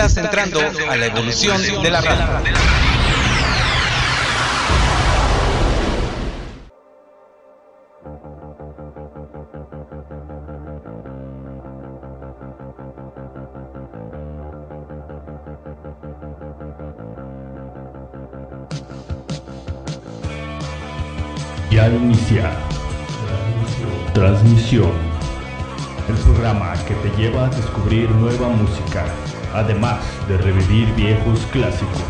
Estás 0.00 0.16
entrando 0.16 0.60
a 0.88 0.96
la 0.96 1.06
evolución 1.08 1.60
de 1.82 1.90
la 1.90 2.00
radio. 2.00 2.24
Ya 21.70 21.84
al 21.84 21.94
iniciar. 21.96 22.56
Transmisión. 24.14 24.92
El 26.08 26.14
programa 26.14 26.72
que 26.88 26.94
te 26.94 27.14
lleva 27.18 27.44
a 27.44 27.48
descubrir 27.50 28.10
nueva 28.12 28.48
música, 28.48 29.04
además 29.54 30.00
de 30.28 30.36
revivir 30.38 30.92
viejos 30.94 31.40
clásicos. 31.52 32.02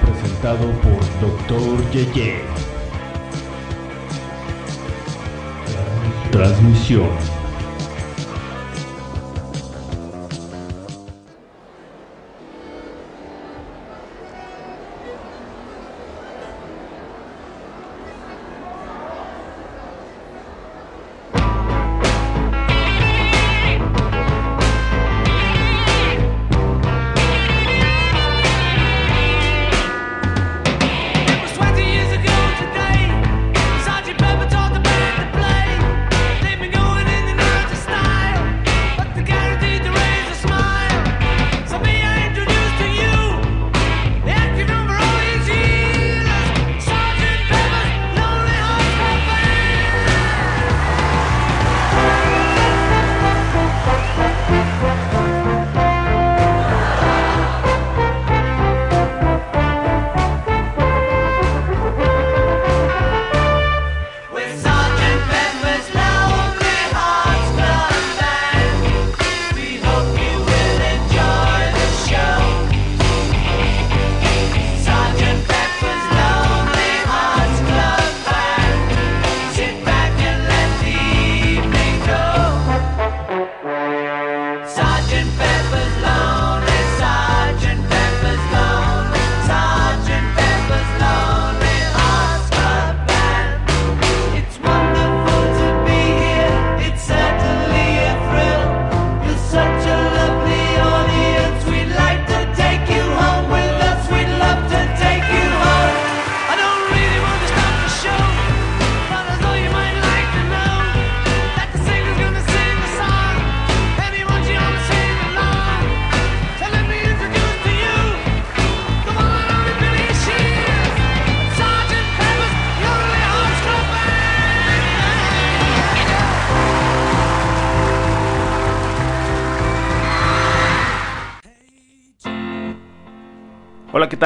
Presentado 0.00 0.70
por 0.80 1.00
Dr. 1.20 1.90
Yeye. 1.92 2.42
Transmisión. 6.30 7.35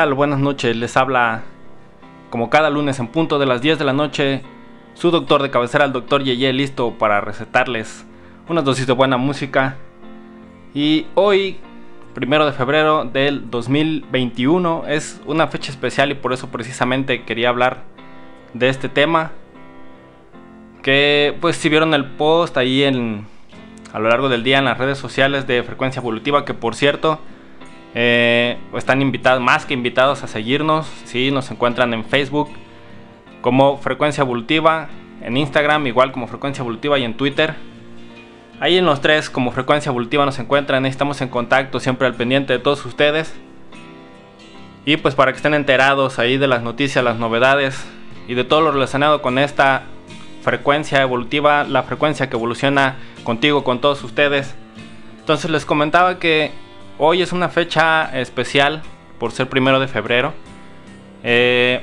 Buenas 0.01 0.39
noches. 0.39 0.75
Les 0.77 0.97
habla, 0.97 1.43
como 2.31 2.49
cada 2.49 2.71
lunes 2.71 2.99
en 3.01 3.09
punto 3.09 3.39
de 3.39 3.45
las 3.45 3.61
10 3.61 3.79
de 3.79 3.85
la 3.85 3.93
noche, 3.93 4.41
su 4.95 5.11
doctor 5.11 5.43
de 5.43 5.51
cabecera, 5.51 5.85
el 5.85 5.93
doctor 5.93 6.25
Yeye, 6.25 6.55
listo 6.55 6.95
para 6.99 7.21
recetarles 7.21 8.07
unas 8.49 8.65
dosis 8.65 8.87
de 8.87 8.95
buena 8.95 9.19
música. 9.19 9.77
Y 10.73 11.05
hoy, 11.15 11.59
primero 12.15 12.47
de 12.47 12.53
febrero 12.53 13.05
del 13.05 13.51
2021, 13.51 14.85
es 14.89 15.21
una 15.27 15.49
fecha 15.49 15.71
especial 15.71 16.11
y 16.11 16.15
por 16.15 16.33
eso 16.33 16.49
precisamente 16.49 17.25
quería 17.25 17.51
hablar 17.51 17.83
de 18.55 18.71
este 18.71 18.89
tema. 18.89 19.33
Que, 20.83 21.37
pues, 21.43 21.57
si 21.57 21.69
vieron 21.69 21.93
el 21.93 22.07
post 22.07 22.57
ahí 22.57 22.85
en, 22.85 23.27
a 23.93 23.99
lo 23.99 24.09
largo 24.09 24.31
del 24.31 24.45
día 24.45 24.61
en 24.61 24.65
las 24.65 24.79
redes 24.79 24.97
sociales 24.97 25.47
de 25.47 25.63
Frecuencia 25.63 26.01
Evolutiva, 26.01 26.47
que 26.47 26.55
por 26.55 26.75
cierto, 26.75 27.21
eh, 27.95 28.59
están 28.77 29.03
invitados, 29.03 29.43
más 29.43 29.67
que 29.67 29.75
invitados 29.75 30.23
a 30.23 30.27
seguirnos. 30.27 30.87
Si 31.05 31.31
nos 31.31 31.51
encuentran 31.51 31.93
en 31.95 32.05
Facebook 32.05 32.51
como 33.41 33.79
Frecuencia 33.79 34.23
Evolutiva, 34.23 34.89
en 35.23 35.37
Instagram 35.37 35.87
igual 35.87 36.13
como 36.13 36.27
Frecuencia 36.27 36.63
Evolutiva 36.63 36.99
y 36.99 37.05
en 37.05 37.15
Twitter. 37.15 37.55
Ahí 38.61 38.77
en 38.77 38.85
los 38.85 39.01
tres 39.01 39.31
como 39.31 39.53
Frecuencia 39.53 39.91
Evolutiva 39.91 40.27
nos 40.27 40.39
encuentran, 40.39 40.85
estamos 40.87 41.21
en 41.23 41.29
contacto 41.29 41.81
siempre 41.81 42.07
al 42.07 42.15
pendiente 42.15 42.53
de 42.53 42.59
todos 42.59 42.85
ustedes. 42.85 43.35
Y 44.85 44.97
pues 44.97 45.15
para 45.15 45.33
que 45.33 45.37
estén 45.37 45.55
enterados 45.55 46.19
ahí 46.19 46.37
de 46.37 46.47
las 46.47 46.63
noticias, 46.63 47.05
las 47.05 47.17
novedades 47.17 47.87
y 48.29 48.35
de 48.35 48.45
todo 48.45 48.61
lo 48.61 48.73
relacionado 48.73 49.23
con 49.23 49.39
esta 49.39 49.85
frecuencia 50.43 51.03
evolutiva, 51.03 51.65
la 51.65 51.83
frecuencia 51.83 52.31
que 52.31 52.37
evoluciona 52.37 52.97
contigo, 53.25 53.65
con 53.65 53.81
todos 53.81 54.03
ustedes. 54.05 54.55
Entonces 55.19 55.51
les 55.51 55.65
comentaba 55.65 56.19
que 56.19 56.53
hoy 57.03 57.23
es 57.23 57.33
una 57.33 57.49
fecha 57.49 58.11
especial 58.21 58.83
por 59.19 59.33
ser 59.33 59.49
primero 59.49 59.81
de 59.81 59.89
febrero. 59.89 60.35
Eh, 61.25 61.83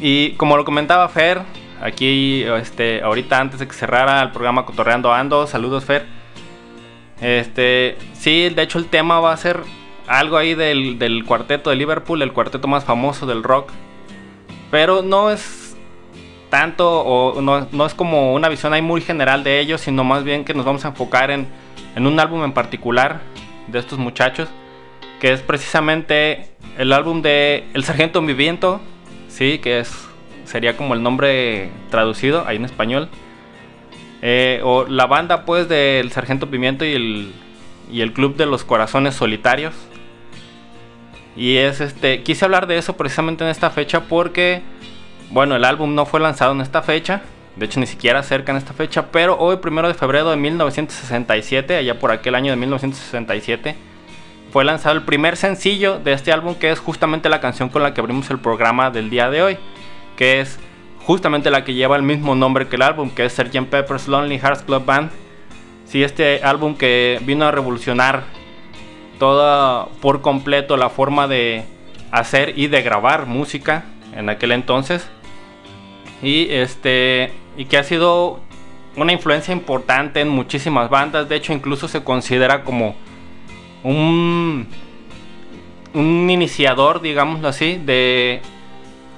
y 0.00 0.32
como 0.32 0.56
lo 0.56 0.64
comentaba 0.64 1.08
Fer, 1.08 1.40
aquí 1.80 2.42
este, 2.42 3.02
ahorita 3.02 3.40
antes 3.40 3.60
de 3.60 3.66
que 3.66 3.72
cerrara 3.72 4.20
el 4.20 4.30
programa 4.30 4.66
Cotorreando 4.66 5.12
Ando, 5.12 5.46
saludos 5.46 5.84
Fer. 5.86 6.06
Este, 7.20 7.96
sí, 8.12 8.50
de 8.50 8.62
hecho 8.62 8.78
el 8.78 8.86
tema 8.86 9.20
va 9.20 9.32
a 9.32 9.36
ser 9.38 9.60
algo 10.06 10.36
ahí 10.36 10.54
del, 10.54 11.24
cuarteto 11.26 11.70
de 11.70 11.76
Liverpool, 11.76 12.20
el 12.20 12.32
cuarteto 12.32 12.68
más 12.68 12.84
famoso 12.84 13.24
del 13.24 13.42
rock. 13.42 13.70
Pero 14.70 15.00
no 15.00 15.30
es 15.30 15.76
tanto, 16.50 17.00
o 17.00 17.40
no, 17.40 17.66
no 17.72 17.86
es 17.86 17.94
como 17.94 18.34
una 18.34 18.50
visión 18.50 18.74
ahí 18.74 18.82
muy 18.82 19.00
general 19.00 19.44
de 19.44 19.60
ellos, 19.60 19.80
sino 19.80 20.04
más 20.04 20.24
bien 20.24 20.44
que 20.44 20.52
nos 20.52 20.66
vamos 20.66 20.84
a 20.84 20.88
enfocar 20.88 21.30
en, 21.30 21.46
en 21.96 22.06
un 22.06 22.20
álbum 22.20 22.44
en 22.44 22.52
particular 22.52 23.22
de 23.68 23.78
estos 23.78 23.98
muchachos, 23.98 24.48
que 25.20 25.32
es 25.32 25.40
precisamente 25.40 26.48
el 26.78 26.92
álbum 26.92 27.22
de 27.22 27.64
El 27.74 27.84
Sargento 27.84 28.20
Viviento, 28.20 28.80
sí, 29.28 29.58
que 29.58 29.80
es 29.80 30.08
sería 30.44 30.76
como 30.76 30.94
el 30.94 31.02
nombre 31.02 31.70
traducido 31.90 32.46
ahí 32.46 32.56
en 32.56 32.64
español. 32.64 33.08
Eh, 34.22 34.60
o 34.62 34.86
la 34.86 35.06
banda 35.06 35.44
pues 35.44 35.68
del 35.68 36.10
Sargento 36.12 36.48
Pimiento 36.48 36.84
y 36.84 36.92
el, 36.92 37.32
y 37.90 38.00
el 38.00 38.12
Club 38.12 38.36
de 38.36 38.46
los 38.46 38.64
Corazones 38.64 39.14
Solitarios. 39.14 39.74
Y 41.36 41.56
es 41.56 41.80
este, 41.80 42.22
quise 42.22 42.44
hablar 42.44 42.66
de 42.66 42.78
eso 42.78 42.96
precisamente 42.96 43.44
en 43.44 43.50
esta 43.50 43.70
fecha 43.70 44.04
porque, 44.04 44.62
bueno, 45.30 45.56
el 45.56 45.64
álbum 45.64 45.94
no 45.94 46.06
fue 46.06 46.20
lanzado 46.20 46.52
en 46.52 46.60
esta 46.60 46.80
fecha, 46.82 47.22
de 47.56 47.66
hecho 47.66 47.80
ni 47.80 47.86
siquiera 47.86 48.22
cerca 48.22 48.52
en 48.52 48.58
esta 48.58 48.72
fecha, 48.72 49.10
pero 49.10 49.38
hoy, 49.38 49.56
primero 49.58 49.88
de 49.88 49.94
febrero 49.94 50.30
de 50.30 50.36
1967, 50.36 51.76
allá 51.76 51.98
por 51.98 52.10
aquel 52.10 52.34
año 52.34 52.50
de 52.50 52.56
1967, 52.56 53.76
fue 54.52 54.64
lanzado 54.64 54.94
el 54.94 55.02
primer 55.02 55.36
sencillo 55.36 55.98
de 55.98 56.12
este 56.12 56.32
álbum 56.32 56.54
que 56.54 56.70
es 56.70 56.78
justamente 56.78 57.28
la 57.28 57.40
canción 57.40 57.68
con 57.68 57.82
la 57.82 57.92
que 57.92 58.00
abrimos 58.00 58.30
el 58.30 58.38
programa 58.38 58.90
del 58.90 59.10
día 59.10 59.30
de 59.30 59.42
hoy, 59.42 59.58
que 60.16 60.40
es 60.40 60.58
justamente 61.04 61.50
la 61.50 61.64
que 61.64 61.74
lleva 61.74 61.96
el 61.96 62.02
mismo 62.02 62.34
nombre 62.34 62.68
que 62.68 62.76
el 62.76 62.82
álbum, 62.82 63.10
que 63.10 63.24
es 63.24 63.32
Sgt. 63.34 63.66
Pepper's 63.68 64.08
Lonely 64.08 64.38
Hearts 64.38 64.62
Club 64.62 64.84
Band. 64.84 65.10
Sí, 65.86 66.02
este 66.02 66.42
álbum 66.42 66.76
que 66.76 67.20
vino 67.24 67.46
a 67.46 67.50
revolucionar 67.50 68.24
toda 69.18 69.86
por 70.00 70.22
completo 70.22 70.76
la 70.76 70.88
forma 70.88 71.28
de 71.28 71.64
hacer 72.10 72.58
y 72.58 72.68
de 72.68 72.82
grabar 72.82 73.26
música 73.26 73.84
en 74.14 74.28
aquel 74.28 74.52
entonces. 74.52 75.08
Y 76.22 76.46
este 76.50 77.32
y 77.56 77.66
que 77.66 77.76
ha 77.76 77.84
sido 77.84 78.40
una 78.96 79.12
influencia 79.12 79.52
importante 79.52 80.20
en 80.20 80.28
muchísimas 80.28 80.90
bandas, 80.90 81.28
de 81.28 81.36
hecho 81.36 81.52
incluso 81.52 81.88
se 81.88 82.04
considera 82.04 82.64
como 82.64 82.94
un 83.82 84.68
un 85.94 86.28
iniciador, 86.28 87.00
digámoslo 87.00 87.48
así, 87.48 87.80
de 87.84 88.42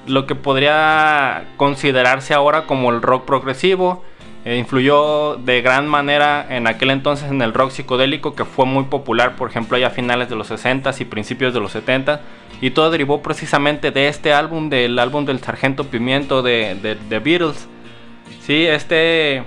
lo 0.07 0.27
que 0.27 0.35
podría 0.35 1.47
considerarse 1.57 2.35
ahora 2.35 2.67
como 2.67 2.91
el 2.91 3.03
rock 3.03 3.25
progresivo. 3.25 4.05
Eh, 4.45 4.59
influyó 4.59 5.35
de 5.37 5.61
gran 5.61 5.89
manera 5.89 6.47
en 6.49 6.69
aquel 6.69 6.91
entonces 6.91 7.29
en 7.33 7.43
el 7.43 7.53
rock 7.53 7.73
psicodélico 7.73 8.37
que 8.37 8.45
fue 8.45 8.65
muy 8.65 8.85
popular, 8.85 9.35
por 9.35 9.51
ejemplo, 9.51 9.77
ya 9.77 9.89
a 9.89 9.91
finales 9.91 10.29
de 10.29 10.37
los 10.37 10.53
60s 10.53 11.01
y 11.01 11.05
principios 11.05 11.53
de 11.53 11.59
los 11.59 11.73
70 11.73 12.21
y 12.61 12.71
todo 12.71 12.93
derivó 12.93 13.23
precisamente 13.23 13.91
de 13.91 14.07
este 14.07 14.33
álbum, 14.33 14.71
del 14.71 15.01
álbum 15.01 15.25
del 15.25 15.41
Sargento 15.41 15.89
Pimiento 15.89 16.43
de, 16.43 16.77
de 17.09 17.19
Beatles. 17.19 17.67
Sí, 18.43 18.67
este 18.67 19.45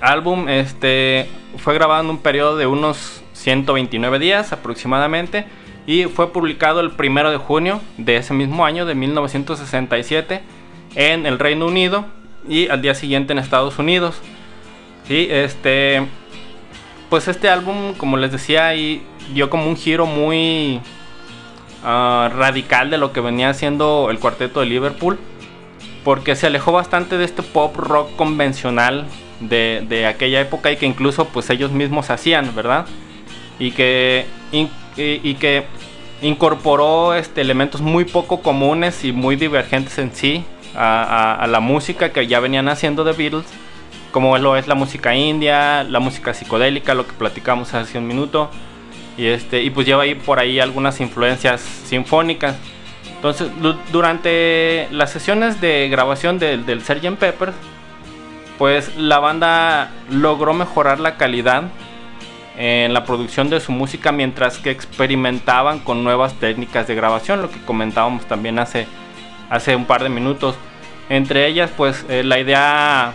álbum 0.00 0.48
este, 0.48 1.28
fue 1.58 1.74
grabado 1.74 2.02
en 2.02 2.10
un 2.10 2.18
periodo 2.18 2.56
de 2.56 2.66
unos 2.66 3.22
129 3.34 4.18
días 4.18 4.52
aproximadamente 4.52 5.46
y 5.86 6.04
fue 6.04 6.32
publicado 6.32 6.80
el 6.80 6.90
primero 6.90 7.30
de 7.30 7.36
junio 7.36 7.80
de 7.96 8.16
ese 8.16 8.34
mismo 8.34 8.64
año 8.64 8.86
de 8.86 8.94
1967 8.94 10.40
en 10.94 11.26
el 11.26 11.38
Reino 11.38 11.66
Unido 11.66 12.06
y 12.48 12.68
al 12.68 12.82
día 12.82 12.94
siguiente 12.94 13.32
en 13.32 13.38
Estados 13.38 13.78
Unidos. 13.78 14.20
Sí, 15.06 15.28
este, 15.30 16.06
pues 17.08 17.28
este 17.28 17.48
álbum, 17.48 17.94
como 17.94 18.16
les 18.16 18.32
decía, 18.32 18.70
dio 19.32 19.50
como 19.50 19.66
un 19.66 19.76
giro 19.76 20.06
muy 20.06 20.80
uh, 21.82 22.28
radical 22.28 22.90
de 22.90 22.98
lo 22.98 23.12
que 23.12 23.20
venía 23.20 23.50
haciendo 23.50 24.08
el 24.10 24.18
cuarteto 24.18 24.60
de 24.60 24.66
Liverpool, 24.66 25.18
porque 26.04 26.36
se 26.36 26.46
alejó 26.46 26.72
bastante 26.72 27.18
de 27.18 27.24
este 27.24 27.42
pop 27.42 27.76
rock 27.76 28.14
convencional 28.16 29.06
de, 29.40 29.84
de 29.88 30.06
aquella 30.06 30.40
época 30.40 30.70
y 30.70 30.76
que 30.76 30.86
incluso 30.86 31.26
pues 31.26 31.50
ellos 31.50 31.72
mismos 31.72 32.10
hacían, 32.10 32.54
¿verdad? 32.54 32.86
Y 33.58 33.72
que, 33.72 34.26
y, 34.52 34.68
y 34.96 35.34
que 35.34 35.64
incorporó 36.22 37.14
este, 37.14 37.40
elementos 37.40 37.80
muy 37.80 38.04
poco 38.04 38.40
comunes 38.42 39.04
y 39.04 39.12
muy 39.12 39.36
divergentes 39.36 39.98
en 39.98 40.14
sí 40.14 40.44
a, 40.74 41.02
a, 41.02 41.34
a, 41.34 41.46
la 41.46 41.60
música 41.60 42.12
que 42.12 42.26
ya 42.26 42.40
venían 42.40 42.68
haciendo 42.68 43.04
de 43.04 43.12
Beatles, 43.12 43.46
como 44.10 44.36
lo 44.38 44.56
es 44.56 44.66
la 44.66 44.74
música 44.74 45.14
india, 45.14 45.84
la 45.84 46.00
música 46.00 46.34
psicodélica, 46.34 46.94
lo 46.94 47.06
que 47.06 47.12
platicamos 47.12 47.74
hace 47.74 47.98
un 47.98 48.06
minuto, 48.06 48.50
y, 49.16 49.26
este, 49.26 49.62
y 49.62 49.70
pues 49.70 49.86
lleva 49.86 50.04
ahí 50.04 50.14
por 50.14 50.38
ahí 50.38 50.60
algunas 50.60 51.00
influencias 51.00 51.60
sinfónicas. 51.60 52.56
Entonces, 53.20 53.50
durante 53.92 54.88
las 54.92 55.12
sesiones 55.12 55.60
de 55.60 55.90
grabación 55.90 56.38
del, 56.38 56.64
del 56.64 56.80
Sgt. 56.80 57.18
Pepper, 57.18 57.52
pues 58.56 58.96
la 58.96 59.18
banda 59.18 59.90
logró 60.10 60.54
mejorar 60.54 61.00
la 61.00 61.18
calidad 61.18 61.64
en 62.56 62.94
la 62.94 63.04
producción 63.04 63.50
de 63.50 63.60
su 63.60 63.72
música 63.72 64.10
mientras 64.10 64.58
que 64.58 64.70
experimentaban 64.70 65.80
con 65.80 66.02
nuevas 66.02 66.32
técnicas 66.34 66.86
de 66.86 66.94
grabación, 66.94 67.42
lo 67.42 67.50
que 67.50 67.60
comentábamos 67.62 68.26
también 68.26 68.58
hace, 68.58 68.86
hace 69.48 69.76
un 69.76 69.84
par 69.84 70.02
de 70.02 70.08
minutos. 70.08 70.56
Entre 71.10 71.46
ellas, 71.46 71.70
pues 71.76 72.04
eh, 72.08 72.22
la 72.22 72.38
idea 72.38 73.12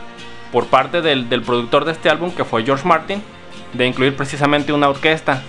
por 0.52 0.68
parte 0.68 1.02
del, 1.02 1.30
del, 1.30 1.42
productor 1.42 1.86
de 1.86 1.94
este 1.94 2.10
álbum, 2.12 2.32
que 2.32 2.44
fue 2.44 2.64
George 2.64 2.88
Martin, 2.88 3.24
de 3.74 3.88
incluir 3.88 4.16
precisamente 4.16 4.72
una 4.72 4.88
orquesta. 4.88 5.42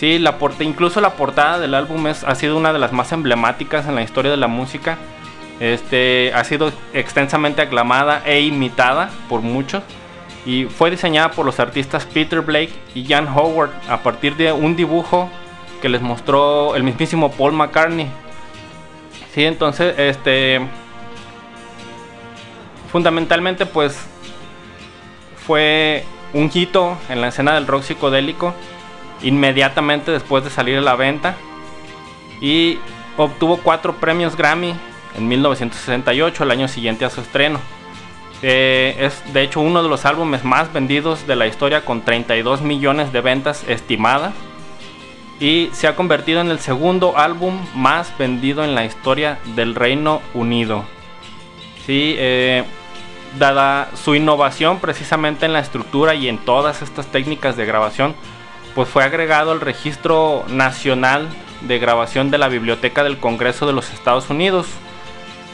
Sí, 0.00 0.18
la 0.18 0.34
incluso 0.60 1.02
la 1.02 1.10
portada 1.10 1.58
del 1.58 1.74
álbum 1.74 2.06
ha 2.06 2.34
sido 2.34 2.56
una 2.56 2.72
de 2.72 2.78
las 2.78 2.90
más 2.90 3.12
emblemáticas 3.12 3.86
en 3.86 3.96
la 3.96 4.02
historia 4.02 4.30
de 4.30 4.38
la 4.38 4.46
música. 4.46 4.96
Este, 5.60 6.32
ha 6.34 6.42
sido 6.44 6.72
extensamente 6.94 7.60
aclamada 7.60 8.22
e 8.24 8.40
imitada 8.40 9.10
por 9.28 9.42
muchos 9.42 9.82
y 10.46 10.64
fue 10.64 10.90
diseñada 10.90 11.32
por 11.32 11.44
los 11.44 11.60
artistas 11.60 12.06
Peter 12.06 12.40
Blake 12.40 12.72
y 12.94 13.04
Jan 13.04 13.28
Howard 13.28 13.72
a 13.90 13.98
partir 13.98 14.36
de 14.36 14.52
un 14.52 14.74
dibujo 14.74 15.28
que 15.82 15.90
les 15.90 16.00
mostró 16.00 16.74
el 16.76 16.82
mismísimo 16.82 17.30
Paul 17.32 17.52
McCartney. 17.52 18.08
Sí, 19.34 19.44
entonces, 19.44 19.98
este 19.98 20.62
fundamentalmente 22.90 23.66
pues 23.66 24.00
fue 25.46 26.06
un 26.32 26.50
hito 26.54 26.96
en 27.10 27.20
la 27.20 27.28
escena 27.28 27.52
del 27.52 27.66
rock 27.66 27.82
psicodélico 27.82 28.54
inmediatamente 29.22 30.10
después 30.10 30.44
de 30.44 30.50
salir 30.50 30.78
a 30.78 30.80
la 30.80 30.96
venta 30.96 31.36
y 32.40 32.78
obtuvo 33.16 33.58
cuatro 33.58 33.96
premios 33.96 34.36
Grammy 34.36 34.74
en 35.16 35.28
1968, 35.28 36.44
el 36.44 36.50
año 36.50 36.68
siguiente 36.68 37.04
a 37.04 37.10
su 37.10 37.20
estreno. 37.20 37.60
Eh, 38.42 38.96
es 38.98 39.34
de 39.34 39.42
hecho 39.42 39.60
uno 39.60 39.82
de 39.82 39.88
los 39.88 40.06
álbumes 40.06 40.44
más 40.44 40.72
vendidos 40.72 41.26
de 41.26 41.36
la 41.36 41.46
historia 41.46 41.84
con 41.84 42.00
32 42.02 42.62
millones 42.62 43.12
de 43.12 43.20
ventas 43.20 43.64
estimadas 43.68 44.32
y 45.38 45.68
se 45.72 45.86
ha 45.88 45.96
convertido 45.96 46.40
en 46.40 46.50
el 46.50 46.58
segundo 46.58 47.18
álbum 47.18 47.58
más 47.74 48.16
vendido 48.16 48.64
en 48.64 48.74
la 48.74 48.84
historia 48.84 49.38
del 49.56 49.74
Reino 49.74 50.22
Unido. 50.32 50.84
Sí, 51.86 52.14
eh, 52.18 52.64
dada 53.38 53.88
su 53.94 54.14
innovación 54.14 54.78
precisamente 54.80 55.46
en 55.46 55.52
la 55.52 55.60
estructura 55.60 56.14
y 56.14 56.28
en 56.28 56.38
todas 56.38 56.82
estas 56.82 57.06
técnicas 57.06 57.56
de 57.56 57.66
grabación, 57.66 58.14
pues 58.74 58.88
fue 58.88 59.04
agregado 59.04 59.52
al 59.52 59.60
registro 59.60 60.44
nacional 60.48 61.28
de 61.62 61.78
grabación 61.78 62.30
de 62.30 62.38
la 62.38 62.48
Biblioteca 62.48 63.04
del 63.04 63.18
Congreso 63.18 63.66
de 63.66 63.72
los 63.72 63.92
Estados 63.92 64.30
Unidos 64.30 64.66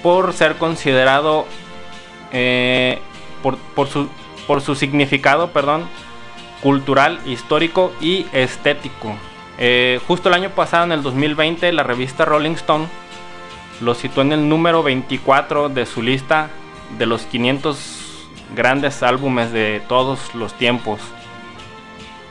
por 0.02 0.32
ser 0.32 0.56
considerado 0.56 1.46
eh, 2.32 3.00
por, 3.42 3.88
su, 3.88 4.08
por, 4.46 4.60
su, 4.60 4.74
significado 4.74 5.50
perdón, 5.50 5.88
cultural, 6.62 7.20
histórico 7.26 7.92
y 8.00 8.26
estético. 8.32 9.16
Eh, 9.58 10.00
justo 10.06 10.28
el 10.28 10.34
año 10.34 10.50
pasado, 10.50 10.84
en 10.84 10.92
el 10.92 11.02
2020, 11.02 11.72
la 11.72 11.82
revista 11.82 12.24
Rolling 12.24 12.52
Stone 12.52 12.86
lo 13.80 13.94
situó 13.94 14.22
en 14.22 14.32
el 14.32 14.48
número 14.48 14.82
24 14.82 15.68
de 15.68 15.86
su 15.86 16.02
lista 16.02 16.50
de 16.98 17.06
los 17.06 17.22
500 17.22 18.28
grandes 18.54 19.02
álbumes 19.02 19.52
de 19.52 19.82
todos 19.88 20.34
los 20.34 20.54
tiempos. 20.54 21.00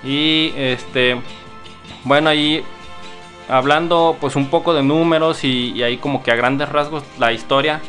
Y 0.06 0.54
este, 0.56 1.18
bueno, 2.04 2.30
ahí 2.30 2.64
hablando 3.50 4.18
pues 4.20 4.36
un 4.36 4.50
poco 4.50 4.74
de 4.74 4.84
números 4.84 5.44
y, 5.44 5.82
ahí 5.84 5.98
como 5.98 6.24
que 6.24 6.32
a 6.32 6.36
grandes 6.36 6.70
rasgos 6.70 7.04
la 7.20 7.34
historia 7.34 7.82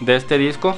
de 0.00 0.16
este 0.16 0.38
disco 0.38 0.76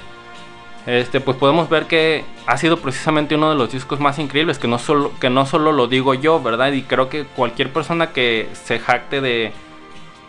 este, 0.88 1.20
pues 1.20 1.36
podemos 1.36 1.68
ver 1.68 1.86
que 1.86 2.24
ha 2.46 2.56
sido 2.56 2.78
precisamente 2.78 3.34
uno 3.34 3.50
de 3.50 3.56
los 3.56 3.70
discos 3.70 4.00
más 4.00 4.18
increíbles, 4.18 4.58
que 4.58 4.68
no 4.68 4.78
solo, 4.78 5.12
que 5.20 5.28
no 5.28 5.44
solo 5.44 5.70
lo 5.70 5.86
digo 5.86 6.14
yo, 6.14 6.40
¿verdad? 6.42 6.72
Y 6.72 6.80
creo 6.80 7.10
que 7.10 7.24
cualquier 7.24 7.70
persona 7.70 8.12
que 8.12 8.48
se 8.54 8.78
jacte 8.78 9.20
de 9.20 9.52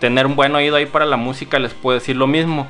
tener 0.01 0.25
un 0.25 0.35
buen 0.35 0.53
oído 0.53 0.75
ahí 0.75 0.85
para 0.85 1.05
la 1.05 1.15
música 1.15 1.59
les 1.59 1.73
puede 1.73 1.99
decir 1.99 2.17
lo 2.17 2.27
mismo. 2.27 2.67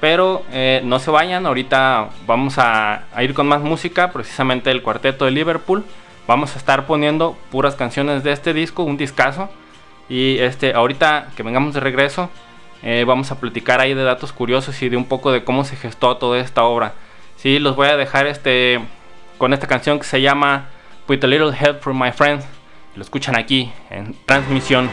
Pero 0.00 0.44
eh, 0.52 0.82
no 0.84 1.00
se 1.00 1.10
vayan, 1.10 1.44
ahorita 1.44 2.10
vamos 2.28 2.58
a, 2.58 3.06
a, 3.12 3.24
ir 3.24 3.34
con 3.34 3.48
más 3.48 3.60
música, 3.60 4.12
precisamente 4.12 4.70
el 4.70 4.82
cuarteto 4.82 5.24
de 5.24 5.32
Liverpool. 5.32 5.84
Vamos 6.26 6.54
a 6.54 6.58
estar 6.58 6.86
poniendo 6.86 7.36
puras 7.50 7.74
canciones 7.74 8.22
de 8.22 8.32
este 8.32 8.54
disco, 8.54 8.84
un 8.84 8.96
discazo. 8.96 9.48
Y 10.08 10.38
este, 10.38 10.74
ahorita 10.74 11.28
que 11.36 11.42
vengamos 11.42 11.74
de 11.74 11.80
regreso, 11.80 12.30
eh, 12.82 13.04
vamos 13.06 13.30
a 13.30 13.38
platicar 13.38 13.80
ahí 13.80 13.94
de 13.94 14.02
datos 14.02 14.32
curiosos 14.32 14.80
y 14.82 14.88
de 14.88 14.96
un 14.96 15.04
poco 15.04 15.32
de 15.32 15.44
cómo 15.44 15.64
se 15.64 15.76
gestó 15.76 16.16
toda 16.16 16.38
esta 16.38 16.64
obra. 16.64 16.94
Sí, 17.36 17.58
los 17.58 17.76
voy 17.76 17.88
a 17.88 17.96
dejar 17.96 18.26
este 18.26 18.80
con 19.38 19.52
esta 19.52 19.66
canción 19.66 19.98
que 19.98 20.04
se 20.04 20.20
llama 20.20 20.68
With 21.08 21.24
a 21.24 21.26
Little 21.26 21.52
Help 21.58 21.80
from 21.80 22.00
My 22.00 22.12
Friends. 22.12 22.44
Lo 22.94 23.02
escuchan 23.02 23.36
aquí 23.36 23.72
en 23.90 24.14
transmisión. 24.26 24.90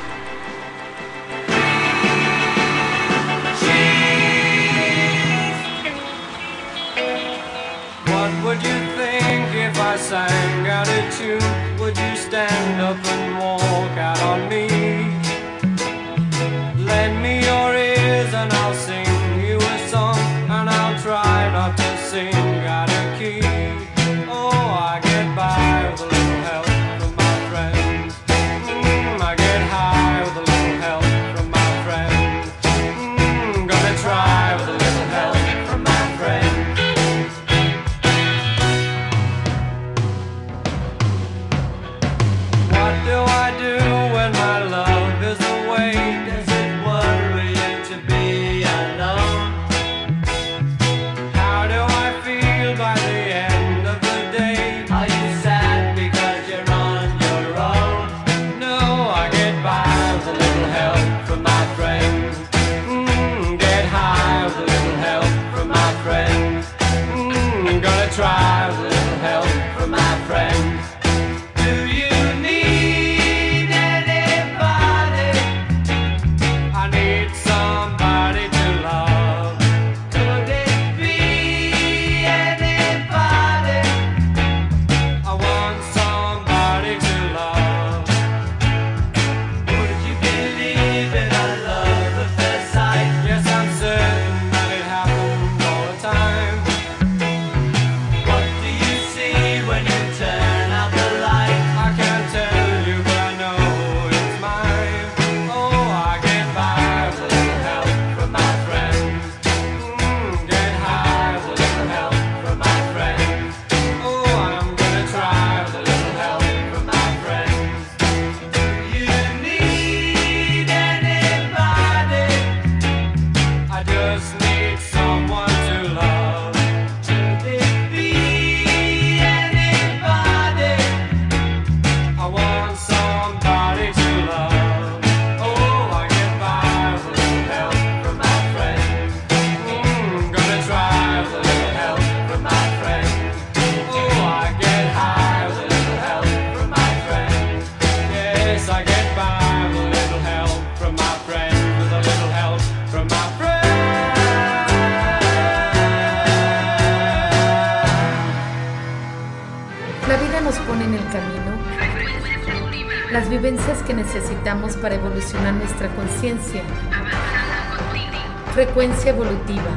Frecuencia 168.60 169.12
evolutiva, 169.12 169.72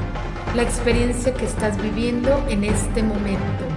la 0.57 0.63
experiencia 0.65 1.33
que 1.33 1.45
estás 1.45 1.81
viviendo 1.81 2.45
en 2.49 2.65
este 2.65 3.01
momento. 3.05 3.72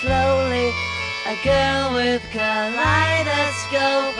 Slowly. 0.00 0.72
A 1.26 1.36
girl 1.44 1.94
with 1.94 2.22
kaleidoscope 2.32 4.19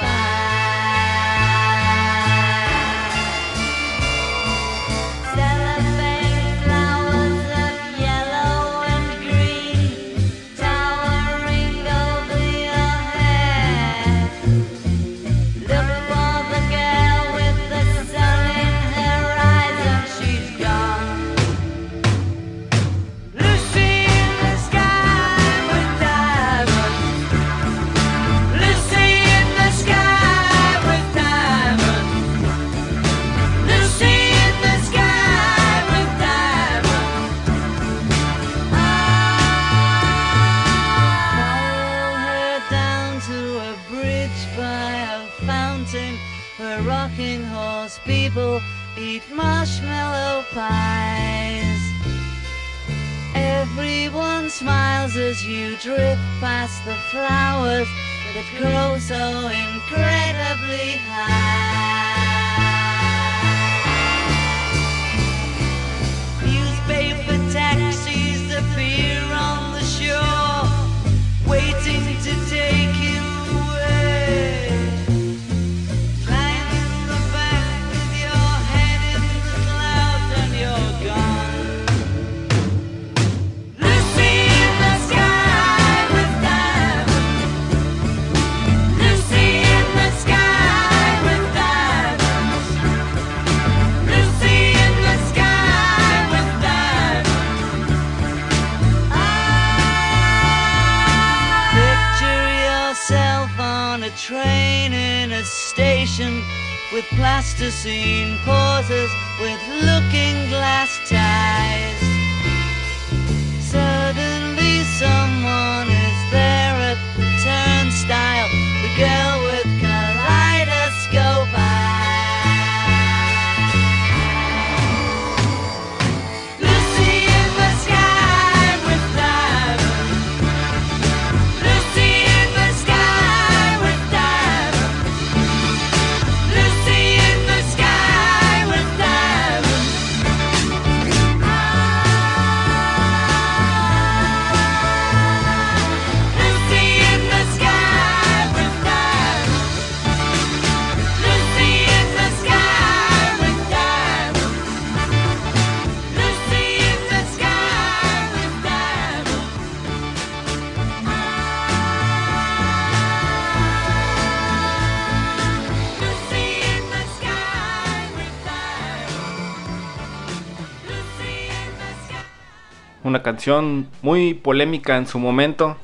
Canción 173.22 173.88
muy 174.02 174.34
polémica 174.34 174.96
en 174.96 175.06
su 175.06 175.18
momento, 175.18 175.76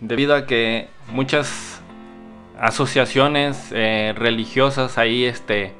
debido 0.00 0.34
a 0.34 0.46
que 0.46 0.88
muchas 1.12 1.82
asociaciones 2.58 3.70
eh, 3.72 4.14
religiosas 4.16 4.98
ahí, 4.98 5.24
este, 5.24 5.72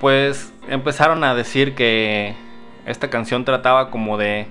pues 0.00 0.52
empezaron 0.68 1.24
a 1.24 1.34
decir 1.34 1.74
que 1.74 2.34
esta 2.86 3.10
canción 3.10 3.44
trataba 3.44 3.90
como 3.90 4.18
de 4.18 4.46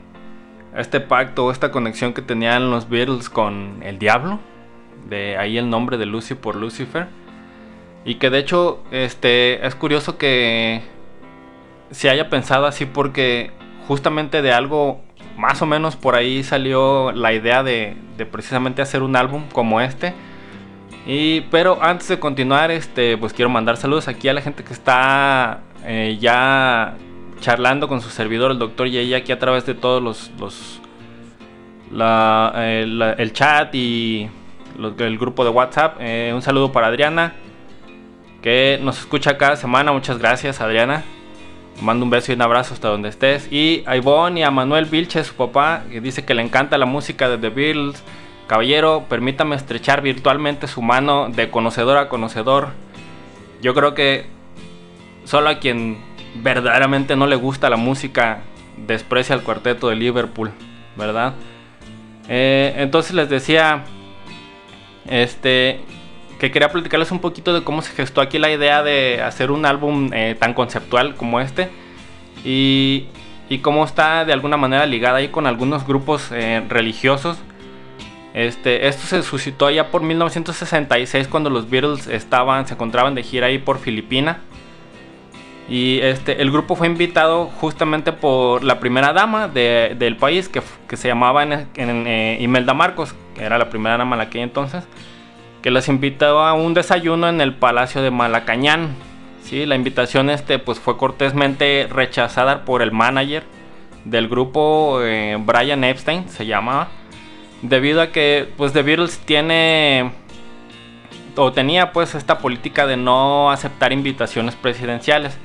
este 0.75 0.99
pacto, 0.99 1.51
esta 1.51 1.71
conexión 1.71 2.13
que 2.13 2.21
tenían 2.21 2.71
los 2.71 2.89
Beatles 2.89 3.29
con 3.29 3.81
el 3.83 3.99
diablo, 3.99 4.39
de 5.07 5.37
ahí 5.37 5.57
el 5.57 5.69
nombre 5.69 5.97
de 5.97 6.05
Lucy 6.05 6.33
por 6.33 6.55
Lucifer, 6.55 7.07
y 8.05 8.15
que 8.15 8.29
de 8.29 8.39
hecho, 8.39 8.83
este, 8.91 9.65
es 9.65 9.75
curioso 9.75 10.17
que 10.17 10.81
se 11.91 12.09
haya 12.09 12.29
pensado 12.29 12.65
así 12.65 12.85
porque 12.85 13.51
justamente 13.87 14.41
de 14.41 14.51
algo 14.51 15.02
más 15.37 15.61
o 15.61 15.65
menos 15.65 15.95
por 15.95 16.15
ahí 16.15 16.43
salió 16.43 17.11
la 17.11 17.33
idea 17.33 17.63
de, 17.63 17.95
precisamente 18.31 18.81
hacer 18.81 19.01
un 19.03 19.15
álbum 19.15 19.43
como 19.51 19.81
este. 19.81 20.13
Y, 21.05 21.41
pero 21.51 21.79
antes 21.81 22.07
de 22.07 22.19
continuar, 22.19 22.71
este, 22.71 23.17
pues 23.17 23.33
quiero 23.33 23.49
mandar 23.49 23.75
saludos 23.77 24.07
aquí 24.07 24.29
a 24.29 24.33
la 24.33 24.41
gente 24.41 24.63
que 24.63 24.71
está 24.73 25.59
eh, 25.85 26.17
ya 26.19 26.95
charlando 27.41 27.89
con 27.89 27.99
su 27.99 28.09
servidor, 28.09 28.51
el 28.51 28.59
doctor 28.59 28.87
Yeye, 28.87 29.15
aquí 29.15 29.31
a 29.33 29.39
través 29.39 29.65
de 29.65 29.73
todos 29.73 30.01
los, 30.01 30.31
los 30.39 30.79
la- 31.91 32.53
eh, 32.55 33.15
el 33.17 33.33
chat 33.33 33.75
y 33.75 34.29
el 34.99 35.17
grupo 35.17 35.43
de 35.43 35.49
WhatsApp. 35.49 35.97
Eh, 35.99 36.31
un 36.33 36.41
saludo 36.41 36.71
para 36.71 36.87
Adriana, 36.87 37.33
que 38.41 38.79
nos 38.81 38.99
escucha 38.99 39.37
cada 39.37 39.57
semana. 39.57 39.91
Muchas 39.91 40.17
gracias, 40.19 40.61
Adriana. 40.61 41.03
Mando 41.81 42.05
un 42.05 42.09
beso 42.11 42.31
y 42.31 42.35
un 42.35 42.41
abrazo 42.41 42.73
hasta 42.73 42.87
donde 42.87 43.09
estés. 43.09 43.51
Y 43.51 43.83
a 43.85 43.97
Ivonne 43.97 44.41
y 44.41 44.43
a 44.43 44.51
Manuel 44.51 44.85
Vilche, 44.85 45.23
su 45.23 45.33
papá, 45.33 45.83
que 45.89 46.01
dice 46.01 46.23
que 46.23 46.33
le 46.33 46.41
encanta 46.41 46.77
la 46.77 46.85
música 46.85 47.29
de 47.29 47.37
The 47.37 47.49
Beatles 47.49 48.03
caballero, 48.47 49.05
permítame 49.09 49.55
estrechar 49.55 50.01
virtualmente 50.01 50.67
su 50.67 50.81
mano 50.81 51.29
de 51.29 51.49
conocedor 51.49 51.97
a 51.97 52.09
conocedor. 52.09 52.69
Yo 53.61 53.73
creo 53.73 53.93
que 53.93 54.27
solo 55.23 55.49
a 55.49 55.59
quien 55.59 55.97
verdaderamente 56.35 57.15
no 57.15 57.27
le 57.27 57.35
gusta 57.35 57.69
la 57.69 57.77
música 57.77 58.41
desprecia 58.77 59.35
el 59.35 59.41
cuarteto 59.41 59.89
de 59.89 59.95
Liverpool, 59.95 60.51
¿verdad? 60.95 61.33
Eh, 62.27 62.73
entonces 62.77 63.13
les 63.13 63.29
decía, 63.29 63.83
este, 65.07 65.81
que 66.43 66.51
quería 66.51 66.69
platicarles 66.69 67.09
un 67.11 67.19
poquito 67.19 67.53
de 67.53 67.63
cómo 67.63 67.81
se 67.81 67.93
gestó 67.93 68.19
aquí 68.19 68.37
la 68.37 68.51
idea 68.51 68.83
de 68.83 69.21
hacer 69.21 69.49
un 69.49 69.65
álbum 69.65 70.09
eh, 70.11 70.35
tan 70.37 70.53
conceptual 70.53 71.15
como 71.15 71.39
este 71.39 71.69
y, 72.43 73.05
y 73.47 73.59
cómo 73.59 73.85
está 73.85 74.25
de 74.25 74.33
alguna 74.33 74.57
manera 74.57 74.85
ligada 74.85 75.19
ahí 75.19 75.29
con 75.29 75.47
algunos 75.47 75.87
grupos 75.87 76.31
eh, 76.33 76.61
religiosos. 76.67 77.37
Este, 78.33 78.89
esto 78.89 79.07
se 79.07 79.23
suscitó 79.23 79.69
ya 79.69 79.87
por 79.89 80.01
1966 80.01 81.29
cuando 81.29 81.49
los 81.49 81.69
Beatles 81.69 82.07
estaban, 82.07 82.67
se 82.67 82.73
encontraban 82.73 83.15
de 83.15 83.23
gira 83.23 83.47
ahí 83.47 83.57
por 83.57 83.79
Filipina. 83.79 84.39
Y 85.69 85.99
este, 86.01 86.41
el 86.41 86.51
grupo 86.51 86.75
fue 86.75 86.87
invitado 86.87 87.45
justamente 87.45 88.11
por 88.11 88.65
la 88.65 88.81
primera 88.81 89.13
dama 89.13 89.47
de- 89.47 89.95
del 89.97 90.17
país, 90.17 90.49
que, 90.49 90.61
que 90.89 90.97
se 90.97 91.07
llamaba 91.07 91.45
eh, 91.45 92.37
Imelda 92.41 92.73
Marcos, 92.73 93.15
que 93.33 93.43
era 93.43 93.57
la 93.57 93.69
primera 93.69 93.95
dama 93.97 94.17
en 94.17 94.21
aquel 94.23 94.41
entonces, 94.41 94.83
que 95.63 95.71
los 95.71 95.87
invitó 95.87 96.41
a 96.41 96.53
un 96.53 96.73
desayuno 96.73 97.29
en 97.29 97.41
el 97.41 97.55
Palacio 97.55 98.03
de 98.03 98.11
Malacañán. 98.11 98.89
Sí, 99.43 99.65
la 99.65 99.75
invitación 99.75 100.29
este, 100.29 100.59
pues, 100.59 100.77
fue 100.79 100.97
cortésmente 100.97 101.87
rechazada 101.89 102.65
por 102.65 102.81
el 102.81 102.91
manager 102.91 103.43
del 104.03 104.27
grupo, 104.27 104.99
eh, 105.01 105.37
Brian 105.39 105.85
Epstein, 105.85 106.27
se 106.27 106.45
llamaba, 106.45 106.89
debido 107.61 108.01
a 108.01 108.07
que 108.11 108.49
pues, 108.57 108.73
The 108.73 108.83
Beatles 108.83 109.19
tiene 109.19 110.11
o 111.35 111.51
tenía 111.51 111.93
pues 111.93 112.13
esta 112.13 112.37
política 112.37 112.85
de 112.85 112.97
no 112.97 113.49
aceptar 113.49 113.93
invitaciones 113.93 114.55
presidenciales. 114.55 115.37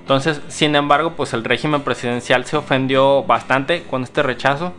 Entonces, 0.00 0.40
sin 0.46 0.76
embargo, 0.76 1.14
pues 1.16 1.34
el 1.34 1.42
régimen 1.42 1.82
presidencial 1.82 2.44
se 2.44 2.56
ofendió 2.56 3.24
bastante 3.24 3.82
con 3.82 4.04
este 4.04 4.22
rechazo, 4.22 4.72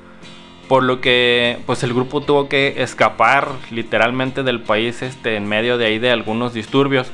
por 0.68 0.84
lo 0.84 1.02
que 1.02 1.60
pues 1.66 1.84
el 1.84 1.94
grupo 1.94 2.22
tuvo 2.22 2.50
que 2.50 2.76
escapar 2.78 3.50
literalmente 3.72 4.44
del 4.44 4.62
país 4.62 5.02
este 5.02 5.36
en 5.36 5.48
medio 5.48 5.78
de 5.78 5.86
ahí 5.86 6.00
de 6.00 6.12
algunos 6.12 6.54
disturbios. 6.54 7.08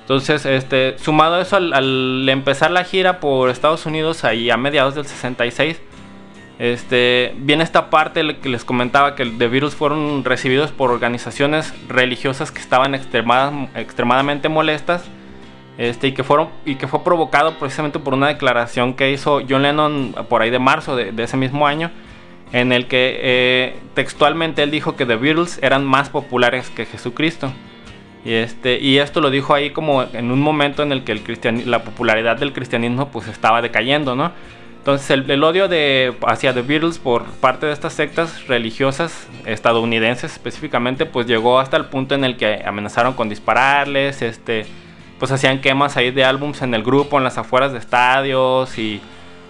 Entonces, 0.00 0.46
este, 0.46 0.96
sumado 0.98 1.34
a 1.34 1.42
eso, 1.42 1.56
al, 1.56 2.28
empezar 2.28 2.70
la 2.70 2.84
gira 2.84 3.18
por 3.18 3.50
Estados 3.50 3.86
Unidos 3.86 4.22
ahí 4.22 4.50
a 4.50 4.56
mediados 4.56 4.94
del 4.94 5.04
66, 5.04 5.82
este, 6.60 7.34
viene 7.38 7.64
esta 7.64 7.90
parte 7.90 8.36
que 8.36 8.48
les 8.48 8.64
comentaba 8.64 9.16
que 9.16 9.26
The 9.26 9.48
Beatles 9.48 9.74
fueron 9.74 10.24
recibidos 10.24 10.70
por 10.70 10.92
organizaciones 10.92 11.74
religiosas 11.88 12.52
que 12.52 12.60
estaban 12.60 12.94
extremada- 12.94 13.68
extremadamente 13.74 14.48
molestas 14.48 15.04
este, 15.76 16.06
y, 16.06 16.12
que 16.12 16.22
fueron, 16.22 16.50
y 16.64 16.76
que 16.76 16.86
fue 16.86 17.02
provocado 17.02 17.58
precisamente 17.58 17.98
por 17.98 18.14
una 18.14 18.28
declaración 18.28 18.94
que 18.94 19.10
hizo 19.10 19.42
John 19.46 19.62
Lennon 19.62 20.14
por 20.28 20.40
ahí 20.40 20.50
de 20.50 20.60
marzo 20.60 20.94
de, 20.94 21.10
de 21.10 21.24
ese 21.24 21.36
mismo 21.36 21.66
año, 21.66 21.90
en 22.52 22.72
el 22.72 22.86
que 22.86 23.18
eh, 23.20 23.76
textualmente 23.94 24.62
él 24.62 24.70
dijo 24.70 24.96
que 24.96 25.06
The 25.06 25.16
Beatles 25.16 25.58
eran 25.62 25.84
más 25.84 26.08
populares 26.08 26.70
que 26.70 26.86
Jesucristo. 26.86 27.52
Y, 28.24 28.32
este, 28.32 28.80
y 28.80 28.98
esto 28.98 29.20
lo 29.20 29.30
dijo 29.30 29.54
ahí 29.54 29.70
como 29.70 30.02
en 30.02 30.30
un 30.30 30.40
momento 30.40 30.82
en 30.82 30.92
el 30.92 31.04
que 31.04 31.12
el 31.12 31.70
la 31.70 31.84
popularidad 31.84 32.36
del 32.38 32.52
cristianismo 32.52 33.10
pues 33.10 33.28
estaba 33.28 33.62
decayendo, 33.62 34.16
¿no? 34.16 34.32
Entonces 34.78 35.10
el, 35.10 35.28
el 35.30 35.42
odio 35.42 35.68
de, 35.68 36.14
hacia 36.26 36.54
The 36.54 36.62
Beatles 36.62 36.98
por 36.98 37.24
parte 37.24 37.66
de 37.66 37.72
estas 37.72 37.92
sectas 37.92 38.46
religiosas 38.46 39.28
estadounidenses 39.44 40.32
específicamente 40.32 41.06
pues 41.06 41.26
llegó 41.26 41.58
hasta 41.58 41.76
el 41.76 41.86
punto 41.86 42.14
en 42.14 42.24
el 42.24 42.36
que 42.36 42.62
amenazaron 42.64 43.14
con 43.14 43.28
dispararles, 43.28 44.22
este, 44.22 44.66
pues 45.18 45.32
hacían 45.32 45.60
quemas 45.60 45.96
ahí 45.96 46.12
de 46.12 46.24
álbums 46.24 46.62
en 46.62 46.74
el 46.74 46.84
grupo, 46.84 47.18
en 47.18 47.24
las 47.24 47.38
afueras 47.38 47.72
de 47.72 47.78
estadios 47.78 48.78
y, 48.78 49.00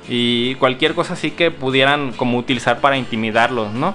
y 0.08 0.54
cualquier 0.56 0.94
cosa 0.94 1.14
así 1.14 1.30
que 1.30 1.50
pudieran 1.50 2.12
como 2.12 2.38
utilizar 2.38 2.80
para 2.80 2.96
intimidarlos, 2.96 3.72
¿no? 3.72 3.94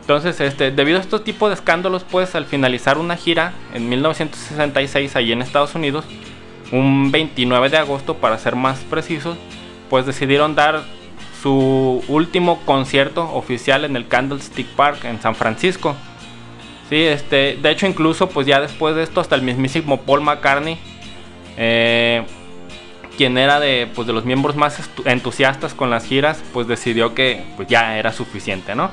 Entonces, 0.00 0.40
este, 0.40 0.70
debido 0.70 0.98
a 0.98 1.00
estos 1.00 1.22
tipos 1.22 1.50
de 1.50 1.54
escándalos, 1.54 2.04
pues 2.04 2.34
al 2.34 2.44
finalizar 2.44 2.98
una 2.98 3.16
gira 3.16 3.52
en 3.74 3.88
1966 3.88 5.14
allí 5.14 5.32
en 5.32 5.42
Estados 5.42 5.74
Unidos, 5.74 6.04
un 6.72 7.12
29 7.12 7.68
de 7.68 7.76
agosto 7.76 8.16
para 8.16 8.38
ser 8.38 8.56
más 8.56 8.80
precisos, 8.80 9.36
pues 9.88 10.06
decidieron 10.06 10.54
dar 10.54 10.82
su 11.42 12.02
último 12.08 12.60
concierto 12.64 13.32
oficial 13.32 13.84
en 13.84 13.96
el 13.96 14.06
Candlestick 14.08 14.66
Park 14.68 15.04
en 15.04 15.20
San 15.20 15.34
Francisco. 15.34 15.96
Sí, 16.88 16.96
este, 16.96 17.56
de 17.56 17.70
hecho 17.70 17.86
incluso 17.86 18.28
pues 18.28 18.46
ya 18.46 18.60
después 18.60 18.96
de 18.96 19.04
esto 19.04 19.20
hasta 19.20 19.36
el 19.36 19.42
mismísimo 19.42 20.00
Paul 20.00 20.22
McCartney, 20.22 20.76
eh, 21.56 22.24
quien 23.20 23.36
era 23.36 23.60
de, 23.60 23.86
pues, 23.94 24.06
de 24.06 24.14
los 24.14 24.24
miembros 24.24 24.56
más 24.56 24.80
entusiastas 25.04 25.74
con 25.74 25.90
las 25.90 26.06
giras, 26.06 26.42
pues 26.54 26.66
decidió 26.66 27.14
que 27.14 27.44
pues, 27.56 27.68
ya 27.68 27.98
era 27.98 28.14
suficiente, 28.14 28.74
¿no? 28.74 28.90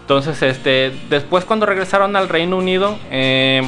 Entonces, 0.00 0.40
este, 0.40 0.90
después 1.10 1.44
cuando 1.44 1.66
regresaron 1.66 2.16
al 2.16 2.30
Reino 2.30 2.56
Unido, 2.56 2.98
eh, 3.10 3.60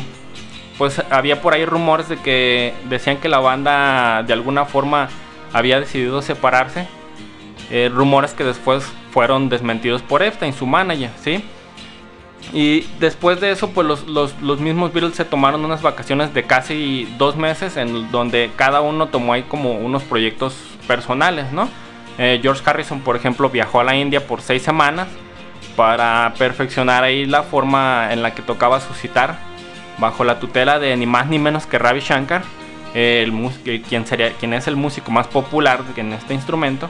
pues 0.78 1.02
había 1.10 1.42
por 1.42 1.52
ahí 1.52 1.66
rumores 1.66 2.08
de 2.08 2.16
que 2.16 2.72
decían 2.88 3.18
que 3.18 3.28
la 3.28 3.40
banda 3.40 4.22
de 4.22 4.32
alguna 4.32 4.64
forma 4.64 5.10
había 5.52 5.78
decidido 5.80 6.22
separarse. 6.22 6.88
Eh, 7.70 7.90
rumores 7.92 8.32
que 8.32 8.44
después 8.44 8.90
fueron 9.10 9.50
desmentidos 9.50 10.00
por 10.00 10.22
Epstein, 10.22 10.54
su 10.54 10.64
manager, 10.66 11.10
¿sí? 11.22 11.44
Y 12.52 12.82
después 13.00 13.40
de 13.40 13.50
eso, 13.50 13.70
pues 13.70 13.86
los, 13.86 14.06
los- 14.06 14.40
los 14.40 14.60
mismos 14.60 14.92
Beatles 14.92 15.16
se 15.16 15.24
tomaron 15.24 15.64
unas 15.64 15.82
vacaciones 15.82 16.32
de 16.34 16.44
casi 16.44 17.08
dos 17.18 17.36
meses 17.36 17.76
en 17.76 18.10
donde 18.12 18.50
cada 18.56 18.80
uno 18.80 19.06
tomó 19.08 19.32
ahí 19.32 19.42
como 19.42 19.72
unos 19.72 20.02
proyectos 20.04 20.54
personales, 20.86 21.50
¿no? 21.52 21.68
Eh, 22.18 22.38
George 22.42 22.62
Harrison, 22.64 23.00
por 23.00 23.16
ejemplo, 23.16 23.50
viajó 23.50 23.80
a 23.80 23.84
la 23.84 23.96
India 23.96 24.24
por 24.26 24.40
seis 24.40 24.62
semanas 24.62 25.08
para 25.74 26.32
perfeccionar 26.38 27.02
ahí 27.02 27.26
la 27.26 27.42
forma 27.42 28.12
en 28.12 28.22
la 28.22 28.34
que 28.34 28.42
tocaba 28.42 28.80
suscitar 28.80 29.36
bajo 29.98 30.22
la 30.22 30.38
tutela 30.38 30.78
de 30.78 30.96
ni 30.96 31.06
más 31.06 31.26
ni 31.26 31.40
menos 31.40 31.66
que 31.66 31.78
Ravi 31.78 31.98
Shankar, 32.00 32.42
el 32.94 33.32
quien, 33.88 34.06
sería, 34.06 34.30
quien 34.34 34.54
es 34.54 34.68
el 34.68 34.76
músico 34.76 35.10
más 35.10 35.26
popular 35.26 35.80
en 35.96 36.12
este 36.12 36.34
instrumento. 36.34 36.88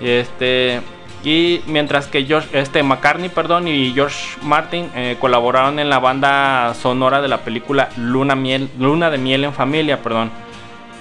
Este, 0.00 0.80
y 1.24 1.62
mientras 1.66 2.08
que 2.08 2.26
este, 2.52 2.82
McCartney 2.82 3.28
perdón, 3.28 3.68
y 3.68 3.92
George 3.92 4.38
Martin 4.42 4.90
eh, 4.94 5.16
colaboraron 5.20 5.78
en 5.78 5.88
la 5.88 6.00
banda 6.00 6.74
sonora 6.74 7.22
de 7.22 7.28
la 7.28 7.42
película 7.42 7.90
Luna, 7.96 8.34
de 8.34 9.18
Miel 9.18 9.44
en 9.44 9.52
Familia. 9.52 10.02
Perdón. 10.02 10.30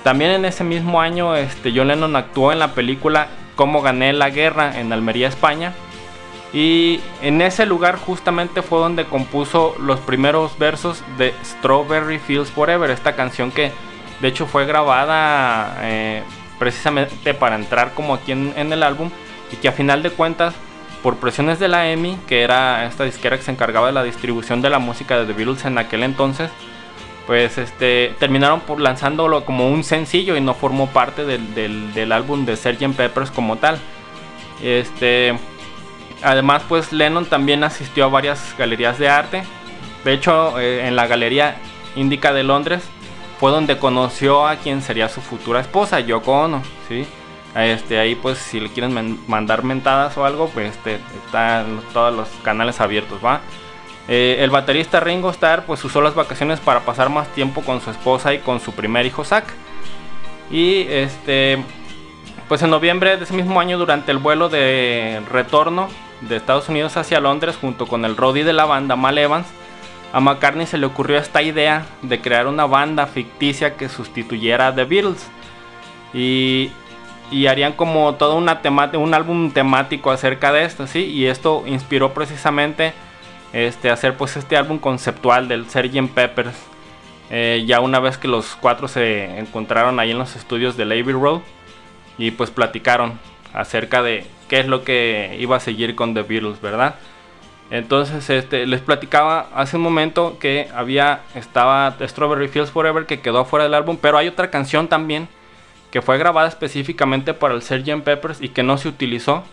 También 0.03 0.31
en 0.31 0.45
ese 0.45 0.63
mismo 0.63 1.01
año 1.01 1.35
este, 1.35 1.71
John 1.75 1.87
Lennon 1.87 2.15
actuó 2.15 2.51
en 2.51 2.59
la 2.59 2.73
película 2.73 3.27
Cómo 3.55 3.81
gané 3.81 4.13
la 4.13 4.29
guerra 4.29 4.79
en 4.79 4.93
Almería, 4.93 5.27
España. 5.27 5.73
Y 6.53 6.99
en 7.21 7.41
ese 7.41 7.65
lugar 7.65 7.97
justamente 7.97 8.61
fue 8.61 8.79
donde 8.79 9.05
compuso 9.05 9.75
los 9.79 9.99
primeros 10.01 10.57
versos 10.57 11.03
de 11.17 11.33
Strawberry 11.43 12.19
Fields 12.19 12.51
Forever, 12.51 12.89
esta 12.91 13.15
canción 13.15 13.51
que 13.51 13.71
de 14.19 14.27
hecho 14.27 14.45
fue 14.45 14.65
grabada 14.65 15.77
eh, 15.81 16.23
precisamente 16.59 17.33
para 17.33 17.55
entrar 17.55 17.93
como 17.93 18.15
aquí 18.15 18.33
en 18.33 18.73
el 18.73 18.83
álbum 18.83 19.09
y 19.51 19.55
que 19.57 19.67
a 19.67 19.71
final 19.71 20.03
de 20.03 20.09
cuentas 20.11 20.53
por 21.03 21.17
presiones 21.17 21.59
de 21.59 21.67
la 21.67 21.89
EMI, 21.91 22.17
que 22.27 22.41
era 22.43 22.85
esta 22.85 23.03
disquera 23.05 23.37
que 23.37 23.43
se 23.43 23.51
encargaba 23.51 23.87
de 23.87 23.93
la 23.93 24.03
distribución 24.03 24.61
de 24.61 24.69
la 24.69 24.79
música 24.79 25.17
de 25.19 25.25
The 25.25 25.33
Beatles 25.33 25.65
en 25.65 25.77
aquel 25.77 26.03
entonces, 26.03 26.51
pues 27.27 27.57
este 27.57 28.13
terminaron 28.19 28.59
por 28.61 28.79
lanzándolo 28.79 29.43
como 29.45 29.69
un 29.69 29.83
sencillo 29.83 30.35
y 30.35 30.41
no 30.41 30.53
formó 30.53 30.87
parte 30.87 31.25
del, 31.25 31.53
del- 31.93 32.11
álbum 32.11 32.45
de 32.45 32.55
Sgt. 32.55 32.95
Peppers 32.95 33.31
como 33.31 33.57
tal. 33.57 33.79
Este, 34.61 35.33
además, 36.23 36.63
pues 36.67 36.91
Lennon 36.91 37.25
también 37.25 37.63
asistió 37.63 38.05
a 38.05 38.09
varias 38.09 38.55
galerías 38.57 38.97
de 38.99 39.09
arte. 39.09 39.43
De 40.03 40.13
hecho, 40.13 40.59
eh, 40.59 40.87
en 40.87 40.95
la 40.95 41.07
galería 41.07 41.57
Índica 41.95 42.33
de 42.33 42.43
Londres 42.43 42.83
fue 43.39 43.51
donde 43.51 43.77
conoció 43.77 44.45
a 44.47 44.55
quien 44.57 44.81
sería 44.81 45.09
su 45.09 45.21
futura 45.21 45.59
esposa, 45.61 45.99
Yoko 45.99 46.31
Ono, 46.43 46.61
¿sí? 46.87 47.05
Este, 47.55 47.99
ahí 47.99 48.15
pues 48.15 48.37
si 48.37 48.59
le 48.59 48.69
quieren 48.69 49.19
mandar 49.27 49.63
mentadas 49.63 50.17
o 50.17 50.25
algo, 50.25 50.47
pues 50.49 50.71
este, 50.71 50.99
están 51.25 51.81
todos 51.93 52.15
los 52.15 52.29
canales 52.43 52.79
abiertos, 52.79 53.19
¿va? 53.23 53.41
Eh, 54.07 54.37
el 54.39 54.49
baterista 54.49 54.99
Ringo 54.99 55.29
Starr 55.29 55.65
pues 55.65 55.83
usó 55.83 56.01
las 56.01 56.15
vacaciones 56.15 56.59
para 56.59 56.81
pasar 56.81 57.09
más 57.09 57.27
tiempo 57.29 57.61
con 57.61 57.81
su 57.81 57.91
esposa 57.91 58.33
y 58.33 58.39
con 58.39 58.59
su 58.59 58.71
primer 58.71 59.05
hijo 59.05 59.23
Zack. 59.23 59.45
Y 60.49 60.85
este 60.89 61.63
pues 62.47 62.61
en 62.63 62.69
noviembre 62.69 63.15
de 63.15 63.23
ese 63.23 63.33
mismo 63.33 63.61
año 63.61 63.77
durante 63.77 64.11
el 64.11 64.17
vuelo 64.17 64.49
de 64.49 65.21
retorno 65.31 65.87
de 66.21 66.35
Estados 66.35 66.67
Unidos 66.67 66.97
hacia 66.97 67.21
Londres 67.21 67.57
junto 67.59 67.87
con 67.87 68.03
el 68.03 68.17
roadie 68.17 68.43
de 68.43 68.51
la 68.51 68.65
banda 68.65 68.97
Mal 68.97 69.17
Evans, 69.17 69.47
a 70.13 70.19
McCartney 70.19 70.67
se 70.67 70.77
le 70.77 70.85
ocurrió 70.85 71.17
esta 71.17 71.41
idea 71.41 71.85
de 72.01 72.19
crear 72.19 72.47
una 72.47 72.65
banda 72.65 73.07
ficticia 73.07 73.77
que 73.77 73.87
sustituyera 73.87 74.67
a 74.67 74.75
The 74.75 74.83
Beatles. 74.83 75.29
Y, 76.13 76.71
y 77.31 77.47
harían 77.47 77.73
como 77.73 78.13
todo 78.15 78.35
una 78.35 78.61
un 78.93 79.13
álbum 79.13 79.51
temático 79.51 80.11
acerca 80.11 80.51
de 80.51 80.65
esto, 80.65 80.85
¿sí? 80.85 81.05
Y 81.05 81.25
esto 81.25 81.63
inspiró 81.65 82.13
precisamente 82.13 82.93
este, 83.53 83.89
hacer 83.89 84.15
pues 84.15 84.37
este 84.37 84.57
álbum 84.57 84.77
conceptual 84.77 85.47
del 85.47 85.65
Sgt. 85.69 86.13
Peppers. 86.13 86.55
Eh, 87.29 87.63
ya 87.65 87.79
una 87.79 87.99
vez 87.99 88.17
que 88.17 88.27
los 88.27 88.57
cuatro 88.59 88.89
se 88.89 89.39
encontraron 89.39 89.99
ahí 89.99 90.11
en 90.11 90.17
los 90.17 90.35
estudios 90.35 90.75
de 90.75 90.83
Abbey 90.83 91.13
Road 91.13 91.39
y 92.17 92.31
pues 92.31 92.51
platicaron 92.51 93.17
acerca 93.53 94.03
de 94.03 94.25
qué 94.49 94.59
es 94.59 94.67
lo 94.67 94.83
que 94.83 95.37
iba 95.39 95.55
a 95.55 95.61
seguir 95.61 95.95
con 95.95 96.13
The 96.13 96.23
Beatles, 96.23 96.59
¿verdad? 96.61 96.95
Entonces, 97.69 98.29
este, 98.29 98.67
les 98.67 98.81
platicaba 98.81 99.47
hace 99.55 99.77
un 99.77 99.83
momento 99.83 100.37
que 100.39 100.67
había, 100.75 101.21
estaba 101.35 101.95
Strawberry 102.01 102.49
Fields 102.49 102.69
Forever 102.69 103.05
que 103.05 103.21
quedó 103.21 103.45
fuera 103.45 103.63
del 103.63 103.73
álbum, 103.75 103.97
pero 103.99 104.17
hay 104.17 104.27
otra 104.27 104.51
canción 104.51 104.89
también 104.89 105.29
que 105.91 106.01
fue 106.01 106.17
grabada 106.17 106.47
específicamente 106.47 107.33
para 107.33 107.53
el 107.53 107.61
Sgt. 107.61 108.03
Peppers 108.03 108.41
y 108.41 108.49
que 108.49 108.63
no 108.63 108.77
se 108.77 108.87
utilizó. 108.87 109.43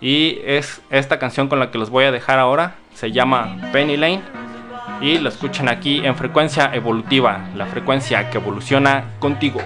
Y 0.00 0.40
es 0.44 0.82
esta 0.90 1.18
canción 1.18 1.48
con 1.48 1.60
la 1.60 1.70
que 1.70 1.78
los 1.78 1.90
voy 1.90 2.04
a 2.04 2.12
dejar 2.12 2.38
ahora, 2.38 2.76
se 2.94 3.12
llama 3.12 3.56
Penny 3.72 3.96
Lane 3.96 4.22
y 5.00 5.18
lo 5.18 5.28
escuchan 5.28 5.68
aquí 5.68 6.04
en 6.04 6.16
frecuencia 6.16 6.70
evolutiva, 6.74 7.48
la 7.54 7.66
frecuencia 7.66 8.30
que 8.30 8.38
evoluciona 8.38 9.04
contigo. 9.18 9.60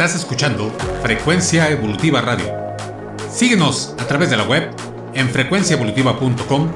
Estás 0.00 0.18
escuchando 0.18 0.72
Frecuencia 1.02 1.68
Evolutiva 1.68 2.22
Radio. 2.22 2.46
Síguenos 3.30 3.94
a 3.98 4.06
través 4.06 4.30
de 4.30 4.38
la 4.38 4.44
web 4.44 4.70
en 5.12 5.28
frecuenciaevolutiva.com 5.28 6.72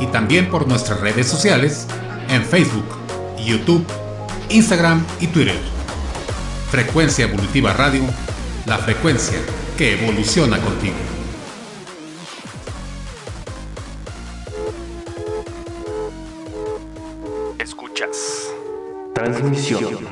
y 0.00 0.06
también 0.06 0.48
por 0.48 0.66
nuestras 0.66 0.98
redes 1.02 1.26
sociales 1.26 1.86
en 2.30 2.42
Facebook, 2.42 2.86
YouTube, 3.44 3.84
Instagram 4.48 5.04
y 5.20 5.26
Twitter. 5.26 5.58
Frecuencia 6.70 7.26
Evolutiva 7.26 7.74
Radio, 7.74 8.04
la 8.64 8.78
frecuencia 8.78 9.38
que 9.76 10.00
evoluciona 10.00 10.58
contigo. 10.58 10.96
Escuchas. 17.58 18.48
Transmisión 19.12 20.11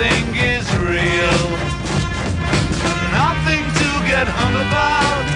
Nothing 0.00 0.34
is 0.34 0.66
real, 0.78 1.42
nothing 3.12 3.64
to 3.80 3.88
get 4.08 4.26
hung 4.26 4.56
about. 4.64 5.26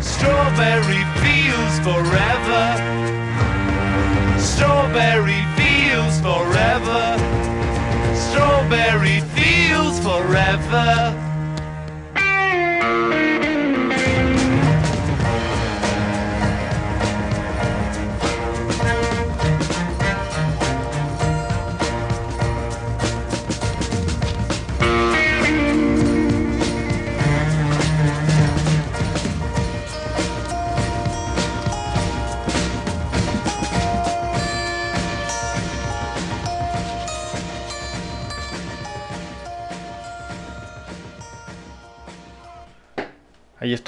Strawberry 0.00 1.02
fields 1.18 1.80
forever. 1.80 3.23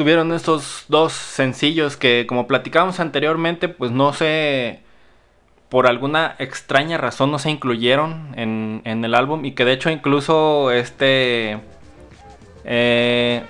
Estuvieron 0.06 0.32
estos 0.32 0.84
dos 0.86 1.12
sencillos 1.12 1.96
que 1.96 2.26
como 2.28 2.46
platicábamos 2.46 3.00
anteriormente, 3.00 3.68
pues 3.68 3.90
no 3.90 4.12
sé, 4.12 4.78
por 5.68 5.88
alguna 5.88 6.36
extraña 6.38 6.96
razón 6.96 7.32
no 7.32 7.40
se 7.40 7.50
incluyeron 7.50 8.32
en, 8.36 8.82
en 8.84 9.04
el 9.04 9.16
álbum 9.16 9.44
y 9.44 9.50
que 9.56 9.64
de 9.64 9.72
hecho 9.72 9.90
incluso 9.90 10.70
este, 10.70 11.58
eh, 12.64 13.42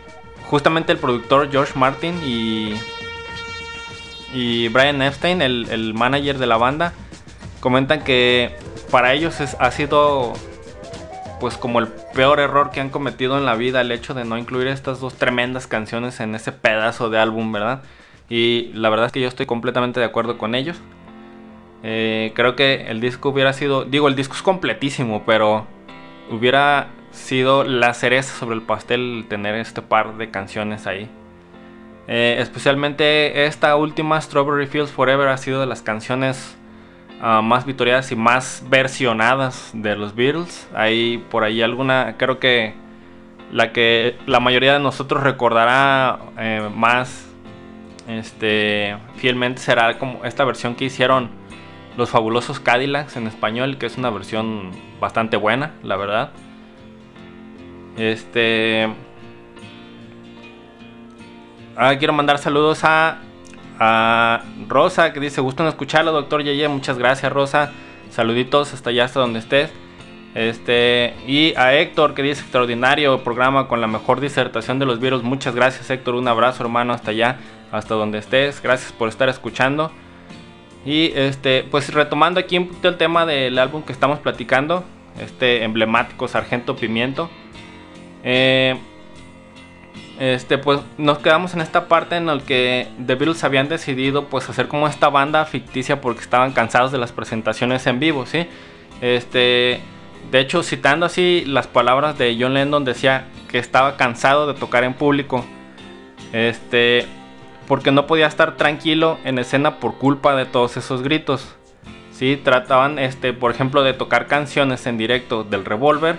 justamente 0.49 0.93
el 0.93 0.99
productor 0.99 1.51
George 1.51 1.79
Martin 1.79 2.19
y, 2.25 2.73
y 4.33 4.69
Brian 4.69 5.03
Epstein, 5.03 5.43
el, 5.43 5.69
el 5.71 5.93
manager 5.93 6.39
de 6.39 6.47
la 6.47 6.57
banda, 6.57 6.95
comentan 7.61 8.03
que 8.03 8.57
para 8.91 9.13
ellos 9.13 9.43
es- 9.43 9.59
ha 9.61 9.71
sido 9.73 10.33
pues 11.41 11.57
como 11.59 11.79
el 11.79 11.89
peor 12.15 12.41
error 12.41 12.71
que 12.71 12.81
han 12.81 12.91
cometido 12.91 13.37
en 13.39 13.45
la 13.45 13.55
vida 13.55 13.81
el 13.81 13.93
hecho 13.93 14.15
de 14.15 14.25
no 14.25 14.39
incluir 14.39 14.69
estas 14.69 15.01
dos 15.01 15.15
tremendas 15.15 15.67
canciones 15.67 16.21
en 16.21 16.35
ese 16.35 16.53
pedazo 16.53 17.11
de 17.11 17.19
álbum, 17.19 17.53
¿verdad? 17.53 17.83
Y 18.29 18.71
la 18.75 18.89
verdad 18.89 19.07
es 19.07 19.13
que 19.13 19.21
yo 19.21 19.29
estoy 19.29 19.47
completamente 19.47 20.01
de 20.01 20.07
acuerdo 20.07 20.39
con 20.39 20.55
ellos. 20.55 20.81
Eh, 21.83 22.33
creo 22.35 22.57
que 22.57 22.87
el 22.89 23.01
disco 23.01 23.29
hubiera 23.29 23.53
sido, 23.53 23.85
digo, 23.85 24.09
el 24.09 24.17
disco 24.17 24.35
es 24.35 24.43
completísimo, 24.43 25.25
pero 25.25 25.67
hubiera 26.31 26.89
sido 27.11 27.65
la 27.65 27.95
cereza 27.95 28.39
sobre 28.39 28.57
el 28.57 28.63
pastel 28.63 29.27
tener 29.29 29.55
este 29.55 29.83
par 29.83 30.17
de 30.17 30.31
canciones 30.31 30.87
ahí. 30.87 31.09
Eh, 32.09 32.37
especialmente 32.41 33.47
esta 33.47 33.77
última, 33.77 34.21
Strawberry 34.21 34.67
Fields 34.67 34.91
Forever, 34.91 35.29
ha 35.29 35.37
sido 35.39 35.61
de 35.61 35.67
las 35.67 35.83
canciones 35.83 36.57
ah, 37.21 37.43
más 37.43 37.67
victoriadas 37.67 38.11
y 38.13 38.17
más 38.17 38.65
versionadas 38.69 39.71
de 39.75 39.97
los 39.97 40.15
Beatles. 40.15 40.69
Hay 40.75 41.19
por 41.31 41.45
ahí 41.45 41.63
alguna, 41.63 42.17
creo 42.19 42.39
que 42.39 42.75
la 43.53 43.73
que 43.73 44.17
la 44.27 44.41
mayoría 44.41 44.73
de 44.75 44.81
nosotros 44.81 45.23
recordará 45.23 46.19
eh, 46.39 46.69
más 46.75 47.27
este, 48.09 48.97
fielmente 49.17 49.61
será 49.61 49.99
como 49.99 50.25
esta 50.25 50.45
versión 50.45 50.75
que 50.75 50.85
hicieron 50.85 51.31
los 51.97 52.11
fabulosos 52.11 52.61
Cadillacs 52.61 53.17
en 53.17 53.27
español, 53.27 53.79
que 53.79 53.87
es 53.87 53.97
una 53.97 54.11
versión 54.11 54.71
bastante 55.01 55.37
buena, 55.37 55.73
la 55.83 55.97
verdad. 55.97 56.31
Este. 57.97 58.89
Ah, 61.77 61.97
quiero 61.99 62.13
mandar 62.13 62.39
saludos 62.39 62.85
a, 62.85 63.19
a 63.79 64.43
Rosa, 64.69 65.13
que 65.13 65.21
dice: 65.21 65.41
Gusto 65.41 65.63
en 65.63 65.69
escucharlo, 65.69 66.13
doctor 66.13 66.43
Yeye. 66.43 66.69
Muchas 66.69 66.99
gracias, 66.99 67.33
Rosa. 67.33 67.73
Saluditos 68.11 68.73
hasta 68.75 68.91
allá, 68.91 69.05
hasta 69.05 69.21
donde 69.21 69.39
estés. 69.39 69.71
Este, 70.35 71.15
y 71.27 71.55
a 71.57 71.75
Héctor, 71.75 72.15
que 72.15 72.23
dice: 72.23 72.43
Extraordinario 72.43 73.23
programa 73.25 73.69
con 73.69 73.81
la 73.81 73.87
mejor 73.87 74.21
disertación 74.21 74.79
de 74.79 74.87
los 74.87 75.01
virus. 75.01 75.23
Muchas 75.23 75.55
gracias, 75.55 75.91
Héctor. 75.91 76.15
Un 76.15 76.29
abrazo, 76.29 76.63
hermano, 76.63 76.93
hasta 76.93 77.11
allá, 77.11 77.39
hasta 77.73 77.95
donde 77.95 78.19
estés. 78.19 78.63
Gracias 78.63 78.93
por 78.93 79.09
estar 79.09 79.29
escuchando. 79.29 79.91
Y 80.85 81.13
este, 81.17 81.65
pues 81.65 81.93
retomando 81.93 82.39
aquí 82.39 82.57
un 82.59 82.69
poquito 82.69 82.89
el 82.89 82.97
tema 82.97 83.27
del 83.27 83.59
álbum 83.59 83.83
que 83.83 83.93
estamos 83.93 84.21
platicando, 84.21 84.85
este 85.21 85.65
emblemático 85.65 86.29
Sargento 86.29 86.77
Pimiento. 86.77 87.29
Eh, 88.23 88.77
este, 90.19 90.59
pues 90.59 90.81
nos 90.97 91.19
quedamos 91.19 91.55
en 91.55 91.61
esta 91.61 91.89
parte 91.89 92.17
en 92.17 92.27
la 92.27 92.39
que 92.39 92.89
The 93.05 93.15
Beatles 93.17 93.45
habían 93.45 93.69
decidido 93.69 94.25
pues 94.25 94.49
hacer 94.49 94.69
como 94.69 94.89
esta 94.89 95.09
banda 95.09 95.45
ficticia 95.45 96.01
porque 96.01 96.21
estaban 96.21 96.53
cansados 96.53 96.93
de 96.93 96.99
las 96.99 97.13
presentaciones 97.13 97.87
en 97.87 98.01
vivo, 98.01 98.25
¿sí? 98.27 98.47
Este, 99.01 99.81
de 100.31 100.41
hecho, 100.41 100.63
citando 100.63 101.07
así 101.07 101.45
las 101.47 101.67
palabras 101.67 102.17
de 102.19 102.37
John 102.41 102.55
Lennon 102.55 102.85
decía 102.85 103.27
que 103.49 103.59
estaba 103.59 103.97
cansado 103.97 104.47
de 104.47 104.55
tocar 104.59 104.85
en 104.85 104.95
público. 104.95 105.45
Este, 106.33 107.07
porque 107.67 107.93
no 107.93 108.07
podía 108.07 108.27
estar 108.27 108.57
tranquilo 108.57 109.19
en 109.25 109.39
escena 109.39 109.79
por 109.79 109.95
culpa 109.99 110.35
de 110.37 110.47
todos 110.47 110.77
esos 110.77 111.03
gritos. 111.03 111.55
Sí, 112.13 112.41
trataban, 112.43 112.99
este, 112.99 113.33
por 113.33 113.51
ejemplo, 113.51 113.83
de 113.83 113.93
tocar 113.93 114.27
canciones 114.27 114.87
en 114.87 114.97
directo 114.97 115.45
del 115.45 115.65
Revolver, 115.65 116.19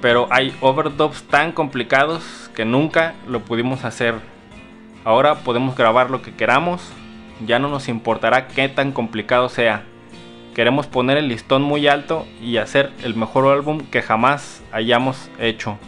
pero 0.00 0.28
hay 0.30 0.54
overdubs 0.60 1.22
tan 1.24 1.52
complicados 1.52 2.50
que 2.54 2.64
nunca 2.64 3.14
lo 3.26 3.40
pudimos 3.40 3.84
hacer. 3.84 4.14
Ahora 5.04 5.36
podemos 5.36 5.76
grabar 5.76 6.10
lo 6.10 6.22
que 6.22 6.34
queramos, 6.34 6.92
ya 7.46 7.58
no 7.58 7.68
nos 7.68 7.88
importará 7.88 8.48
qué 8.48 8.68
tan 8.68 8.92
complicado 8.92 9.48
sea. 9.48 9.84
Queremos 10.54 10.86
poner 10.86 11.16
el 11.16 11.28
listón 11.28 11.62
muy 11.62 11.86
alto 11.86 12.26
y 12.42 12.56
hacer 12.56 12.92
el 13.02 13.14
mejor 13.14 13.46
álbum 13.52 13.80
que 13.90 14.02
jamás 14.02 14.62
hayamos 14.72 15.30
hecho. 15.38 15.78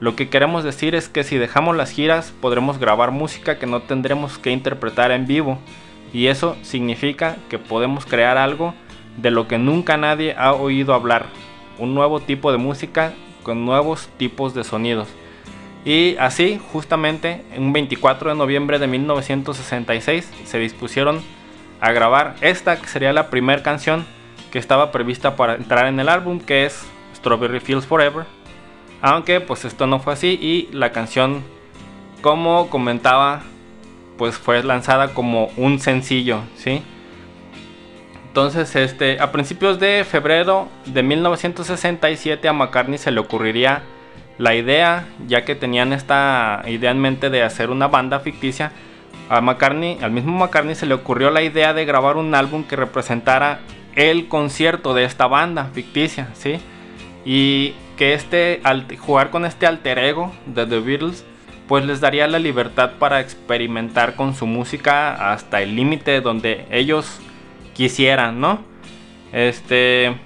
Lo 0.00 0.16
que 0.16 0.28
queremos 0.28 0.64
decir 0.64 0.94
es 0.96 1.08
que 1.08 1.22
si 1.22 1.38
dejamos 1.38 1.76
las 1.76 1.90
giras 1.90 2.32
podremos 2.40 2.78
grabar 2.78 3.12
música 3.12 3.58
que 3.58 3.66
no 3.66 3.82
tendremos 3.82 4.38
que 4.38 4.50
interpretar 4.50 5.12
en 5.12 5.26
vivo 5.26 5.58
y 6.12 6.26
eso 6.26 6.56
significa 6.62 7.36
que 7.48 7.58
podemos 7.58 8.04
crear 8.04 8.36
algo 8.36 8.74
de 9.16 9.30
lo 9.30 9.46
que 9.46 9.58
nunca 9.58 9.96
nadie 9.96 10.34
ha 10.36 10.54
oído 10.54 10.94
hablar, 10.94 11.26
un 11.78 11.94
nuevo 11.94 12.18
tipo 12.18 12.50
de 12.50 12.58
música 12.58 13.12
con 13.42 13.64
nuevos 13.64 14.08
tipos 14.16 14.54
de 14.54 14.64
sonidos. 14.64 15.08
Y 15.84 16.16
así, 16.18 16.60
justamente, 16.72 17.44
un 17.56 17.72
24 17.72 18.30
de 18.30 18.36
noviembre 18.36 18.78
de 18.78 18.86
1966 18.86 20.30
se 20.44 20.58
dispusieron 20.58 21.20
a 21.80 21.90
grabar 21.90 22.36
esta 22.40 22.80
que 22.80 22.86
sería 22.86 23.12
la 23.12 23.28
primera 23.30 23.62
canción 23.62 24.06
que 24.52 24.58
estaba 24.58 24.92
prevista 24.92 25.34
para 25.34 25.56
entrar 25.56 25.86
en 25.86 25.98
el 25.98 26.08
álbum, 26.08 26.38
que 26.38 26.66
es 26.66 26.84
Strawberry 27.16 27.58
Fields 27.58 27.86
Forever. 27.86 28.26
Aunque 29.00 29.40
pues 29.40 29.64
esto 29.64 29.88
no 29.88 29.98
fue 29.98 30.12
así 30.12 30.38
y 30.40 30.68
la 30.72 30.92
canción, 30.92 31.42
como 32.20 32.70
comentaba, 32.70 33.42
pues 34.18 34.36
fue 34.36 34.62
lanzada 34.62 35.14
como 35.14 35.46
un 35.56 35.80
sencillo, 35.80 36.42
¿sí? 36.54 36.82
Entonces, 38.32 38.74
este, 38.76 39.20
a 39.20 39.30
principios 39.30 39.78
de 39.78 40.06
febrero 40.08 40.70
de 40.86 41.02
1967 41.02 42.48
a 42.48 42.54
McCartney 42.54 42.96
se 42.96 43.10
le 43.10 43.20
ocurriría 43.20 43.82
la 44.38 44.54
idea, 44.54 45.06
ya 45.26 45.44
que 45.44 45.54
tenían 45.54 45.92
esta 45.92 46.62
idea 46.66 46.92
en 46.92 46.98
mente 46.98 47.28
de 47.28 47.42
hacer 47.42 47.68
una 47.68 47.88
banda 47.88 48.20
ficticia, 48.20 48.72
a 49.28 49.42
McCartney, 49.42 49.98
al 50.00 50.12
mismo 50.12 50.32
McCartney 50.32 50.74
se 50.74 50.86
le 50.86 50.94
ocurrió 50.94 51.30
la 51.30 51.42
idea 51.42 51.74
de 51.74 51.84
grabar 51.84 52.16
un 52.16 52.34
álbum 52.34 52.64
que 52.64 52.74
representara 52.74 53.60
el 53.96 54.28
concierto 54.28 54.94
de 54.94 55.04
esta 55.04 55.26
banda 55.26 55.68
ficticia, 55.74 56.28
¿sí? 56.32 56.58
Y 57.26 57.74
que 57.98 58.14
este, 58.14 58.62
al 58.64 58.86
jugar 58.96 59.28
con 59.28 59.44
este 59.44 59.66
alter 59.66 59.98
ego 59.98 60.32
de 60.46 60.64
The 60.64 60.80
Beatles, 60.80 61.26
pues 61.68 61.84
les 61.84 62.00
daría 62.00 62.26
la 62.28 62.38
libertad 62.38 62.92
para 62.98 63.20
experimentar 63.20 64.14
con 64.14 64.34
su 64.34 64.46
música 64.46 65.34
hasta 65.34 65.60
el 65.60 65.76
límite 65.76 66.22
donde 66.22 66.64
ellos 66.70 67.20
quisieran, 67.74 68.40
¿no? 68.40 68.60
Este. 69.32 70.16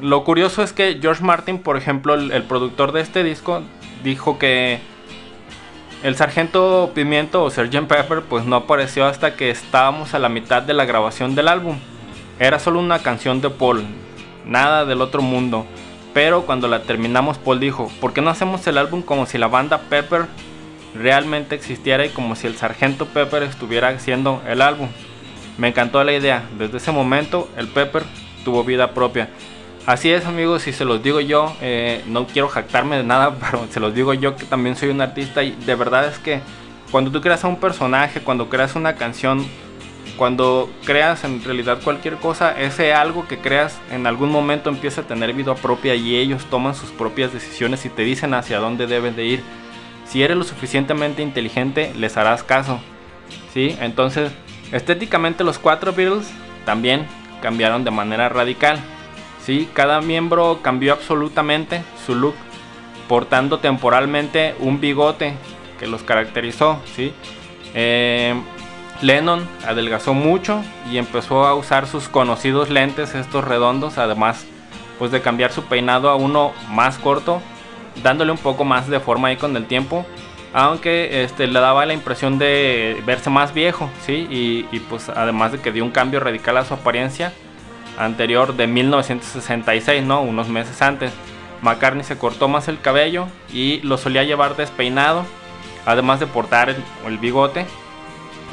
Lo 0.00 0.24
curioso 0.24 0.62
es 0.62 0.72
que 0.72 0.98
George 1.00 1.24
Martin, 1.24 1.58
por 1.58 1.76
ejemplo, 1.76 2.14
el, 2.14 2.30
el 2.30 2.42
productor 2.42 2.92
de 2.92 3.00
este 3.00 3.24
disco, 3.24 3.62
dijo 4.02 4.38
que 4.38 4.80
el 6.02 6.14
sargento 6.14 6.92
Pimiento 6.94 7.42
o 7.42 7.50
Sgt. 7.50 7.86
Pepper 7.88 8.22
pues 8.22 8.44
no 8.44 8.56
apareció 8.56 9.06
hasta 9.06 9.34
que 9.34 9.50
estábamos 9.50 10.14
a 10.14 10.18
la 10.18 10.28
mitad 10.28 10.62
de 10.62 10.74
la 10.74 10.84
grabación 10.84 11.34
del 11.34 11.48
álbum. 11.48 11.78
Era 12.38 12.58
solo 12.58 12.78
una 12.78 12.98
canción 12.98 13.40
de 13.40 13.50
Paul, 13.50 13.84
nada 14.44 14.84
del 14.84 15.00
otro 15.00 15.22
mundo. 15.22 15.66
Pero 16.12 16.42
cuando 16.42 16.68
la 16.68 16.82
terminamos 16.82 17.38
Paul 17.38 17.60
dijo, 17.60 17.90
¿por 18.00 18.12
qué 18.12 18.20
no 18.20 18.30
hacemos 18.30 18.66
el 18.66 18.78
álbum 18.78 19.02
como 19.02 19.26
si 19.26 19.38
la 19.38 19.48
banda 19.48 19.78
Pepper 19.88 20.26
realmente 20.94 21.54
existiera 21.54 22.06
y 22.06 22.10
como 22.10 22.36
si 22.36 22.46
el 22.46 22.56
sargento 22.56 23.06
Pepper 23.06 23.42
estuviera 23.42 23.88
haciendo 23.88 24.42
el 24.46 24.62
álbum? 24.62 24.88
Me 25.58 25.68
encantó 25.68 26.02
la 26.04 26.12
idea, 26.12 26.44
desde 26.58 26.76
ese 26.76 26.92
momento 26.92 27.48
el 27.56 27.68
Pepper 27.68 28.04
tuvo 28.44 28.64
vida 28.64 28.92
propia. 28.92 29.30
Así 29.86 30.10
es 30.10 30.26
amigos, 30.26 30.66
y 30.66 30.72
se 30.72 30.84
los 30.84 31.02
digo 31.02 31.20
yo, 31.20 31.54
eh, 31.60 32.02
no 32.06 32.26
quiero 32.26 32.48
jactarme 32.48 32.96
de 32.96 33.04
nada, 33.04 33.36
pero 33.40 33.66
se 33.70 33.80
los 33.80 33.94
digo 33.94 34.12
yo 34.14 34.36
que 34.36 34.44
también 34.44 34.76
soy 34.76 34.90
un 34.90 35.00
artista 35.00 35.42
y 35.42 35.52
de 35.52 35.74
verdad 35.74 36.08
es 36.08 36.18
que 36.18 36.40
cuando 36.90 37.10
tú 37.10 37.20
creas 37.20 37.44
a 37.44 37.48
un 37.48 37.56
personaje, 37.56 38.20
cuando 38.20 38.48
creas 38.48 38.74
una 38.74 38.96
canción, 38.96 39.46
cuando 40.16 40.70
creas 40.84 41.24
en 41.24 41.42
realidad 41.42 41.78
cualquier 41.82 42.16
cosa, 42.16 42.58
ese 42.58 42.94
algo 42.94 43.26
que 43.28 43.38
creas 43.38 43.78
en 43.90 44.06
algún 44.06 44.30
momento 44.30 44.70
empieza 44.70 45.02
a 45.02 45.04
tener 45.06 45.32
vida 45.34 45.54
propia 45.54 45.94
y 45.94 46.16
ellos 46.16 46.44
toman 46.46 46.74
sus 46.74 46.90
propias 46.90 47.32
decisiones 47.32 47.84
y 47.84 47.88
te 47.88 48.02
dicen 48.02 48.34
hacia 48.34 48.58
dónde 48.58 48.86
debes 48.86 49.16
de 49.16 49.24
ir. 49.24 49.42
Si 50.06 50.22
eres 50.22 50.36
lo 50.36 50.44
suficientemente 50.44 51.22
inteligente, 51.22 51.92
les 51.96 52.16
harás 52.16 52.42
caso. 52.42 52.80
¿Sí? 53.52 53.76
Entonces, 53.80 54.30
estéticamente 54.72 55.44
los 55.44 55.58
cuatro 55.58 55.92
Beatles 55.92 56.30
también 56.64 57.06
cambiaron 57.40 57.84
de 57.84 57.90
manera 57.90 58.28
radical. 58.28 58.78
¿sí? 59.44 59.68
Cada 59.72 60.00
miembro 60.00 60.60
cambió 60.62 60.92
absolutamente 60.92 61.82
su 62.04 62.14
look, 62.14 62.34
portando 63.08 63.58
temporalmente 63.58 64.54
un 64.60 64.80
bigote 64.80 65.34
que 65.78 65.86
los 65.86 66.02
caracterizó. 66.02 66.80
¿sí? 66.94 67.12
Eh, 67.74 68.34
Lennon 69.02 69.46
adelgazó 69.66 70.14
mucho 70.14 70.62
y 70.90 70.98
empezó 70.98 71.46
a 71.46 71.54
usar 71.54 71.86
sus 71.86 72.08
conocidos 72.08 72.70
lentes, 72.70 73.14
estos 73.14 73.44
redondos, 73.44 73.98
además 73.98 74.46
pues 74.98 75.10
de 75.10 75.20
cambiar 75.20 75.52
su 75.52 75.64
peinado 75.64 76.08
a 76.08 76.16
uno 76.16 76.52
más 76.70 76.96
corto, 76.98 77.42
dándole 78.02 78.32
un 78.32 78.38
poco 78.38 78.64
más 78.64 78.88
de 78.88 78.98
forma 78.98 79.28
ahí 79.28 79.36
con 79.36 79.54
el 79.56 79.66
tiempo, 79.66 80.06
aunque 80.56 81.22
este, 81.22 81.46
le 81.46 81.60
daba 81.60 81.84
la 81.84 81.92
impresión 81.92 82.38
de 82.38 83.02
verse 83.04 83.28
más 83.28 83.52
viejo, 83.52 83.90
¿sí? 84.06 84.26
Y, 84.30 84.78
pues 84.88 85.10
además 85.10 85.52
de 85.52 85.58
que 85.58 85.70
dio 85.70 85.84
un 85.84 85.90
cambio 85.90 86.18
radical 86.18 86.56
a 86.56 86.64
su 86.64 86.72
apariencia 86.72 87.34
anterior 87.98 88.56
de 88.56 88.66
1966, 88.66 90.02
¿no? 90.02 90.22
Unos 90.22 90.48
meses 90.48 90.80
antes. 90.80 91.12
McCartney 91.60 92.04
se 92.04 92.16
cortó 92.16 92.48
más 92.48 92.68
el 92.68 92.80
cabello 92.80 93.26
y 93.52 93.80
lo 93.82 93.98
solía 93.98 94.22
llevar 94.22 94.56
despeinado, 94.56 95.26
además 95.84 96.20
de 96.20 96.26
portar 96.26 96.70
el, 96.70 96.82
el 97.06 97.18
bigote. 97.18 97.66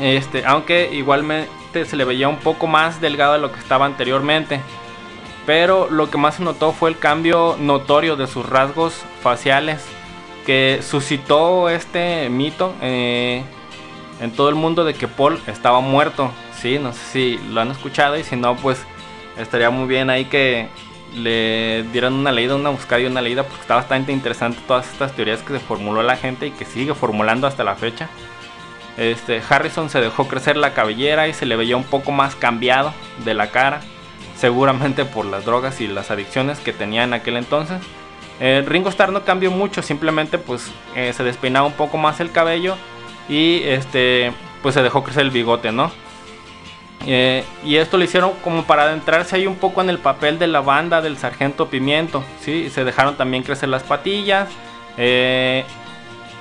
Este, 0.02 0.46
aunque 0.46 0.90
igualmente 0.92 1.86
se 1.86 1.96
le 1.96 2.04
veía 2.04 2.28
un 2.28 2.40
poco 2.40 2.68
más 2.68 3.00
delgado 3.00 3.32
de 3.32 3.40
lo 3.40 3.54
que 3.54 3.60
estaba 3.60 3.86
anteriormente. 3.86 4.60
Pero 5.46 5.88
lo 5.90 6.12
que 6.12 6.18
más 6.18 6.36
se 6.36 6.44
notó 6.44 6.74
fue 6.74 6.90
el 6.90 7.00
cambio 7.00 7.56
notorio 7.62 8.18
de 8.18 8.28
sus 8.28 8.46
rasgos 8.46 8.94
faciales 9.22 9.88
que 10.46 10.80
suscitó 10.82 11.70
este 11.70 12.30
mito 12.30 12.74
eh, 12.82 13.44
en 14.20 14.32
todo 14.32 14.50
el 14.50 14.56
mundo 14.56 14.84
de 14.84 14.94
que 14.94 15.08
Paul 15.08 15.42
estaba 15.48 15.80
muerto. 15.80 16.32
Sí, 16.62 16.80
no 16.80 16.94
sé 16.94 17.00
si 17.12 17.38
lo 17.50 17.62
han 17.62 17.72
escuchado 17.72 18.18
y 18.18 18.24
si 18.24 18.36
no, 18.36 18.56
pues 18.56 18.84
estaría 19.38 19.70
muy 19.70 19.88
bien 19.88 20.10
ahí 20.10 20.26
que 20.26 20.68
le 21.16 21.84
dieran 21.92 22.14
una 22.14 22.32
leída, 22.32 22.56
una 22.56 22.70
buscada 22.70 23.02
y 23.02 23.06
una 23.06 23.22
leída 23.22 23.44
porque 23.44 23.62
está 23.62 23.76
bastante 23.76 24.12
interesante 24.12 24.60
todas 24.68 24.92
estas 24.92 25.14
teorías 25.14 25.42
que 25.42 25.54
se 25.54 25.60
formuló 25.60 26.02
la 26.02 26.18
gente 26.18 26.48
y 26.48 26.52
que 26.52 26.66
sigue 26.66 26.94
formulando 26.94 27.48
hasta 27.48 27.64
la 27.64 27.76
fecha. 27.76 28.10
Este, 28.98 29.42
Harrison 29.48 29.90
se 29.90 30.02
dejó 30.02 30.28
crecer 30.28 30.56
la 30.56 30.74
cabellera 30.74 31.28
y 31.28 31.34
se 31.34 31.46
le 31.46 31.56
veía 31.56 31.78
un 31.78 31.84
poco 31.84 32.12
más 32.12 32.36
cambiado 32.36 32.94
de 33.26 33.34
la 33.34 33.50
cara, 33.50 33.82
seguramente 34.38 35.06
por 35.06 35.26
las 35.26 35.46
drogas 35.46 35.82
y 35.82 35.88
las 35.88 36.12
adicciones 36.12 36.60
que 36.60 36.74
tenía 36.74 37.04
en 37.04 37.14
aquel 37.14 37.38
entonces. 37.38 37.82
Eh, 38.40 38.64
Ringo 38.68 38.90
Starr 38.90 39.12
no 39.12 39.24
cambió 39.24 39.52
mucho, 39.52 39.82
simplemente 39.82 40.38
pues 40.38 40.72
eh, 40.96 41.14
se 41.14 41.24
despeinaba 41.24 41.68
un 41.68 41.74
poco 41.74 41.98
más 41.98 42.20
el 42.20 42.32
cabello 42.32 42.76
y 43.30 43.62
este 43.64 44.32
pues 44.62 44.76
se 44.76 44.82
dejó 44.82 45.04
crecer 45.04 45.24
el 45.24 45.32
bigote, 45.32 45.72
¿no? 45.72 45.92
Eh, 47.06 47.44
y 47.64 47.76
esto 47.76 47.98
lo 47.98 48.04
hicieron 48.06 48.32
como 48.44 48.64
para 48.64 48.84
adentrarse 48.84 49.36
ahí 49.36 49.46
un 49.46 49.56
poco 49.56 49.82
en 49.82 49.90
el 49.90 50.00
papel 50.00 50.40
de 50.40 50.48
la 50.48 50.62
banda 50.62 51.02
del 51.02 51.18
Sargento 51.18 51.68
Pimiento, 51.70 52.24
¿sí? 52.40 52.70
Se 52.70 52.84
dejaron 52.84 53.16
también 53.16 53.44
crecer 53.44 53.70
las 53.70 53.84
patillas. 53.84 54.50
eh, 54.98 55.64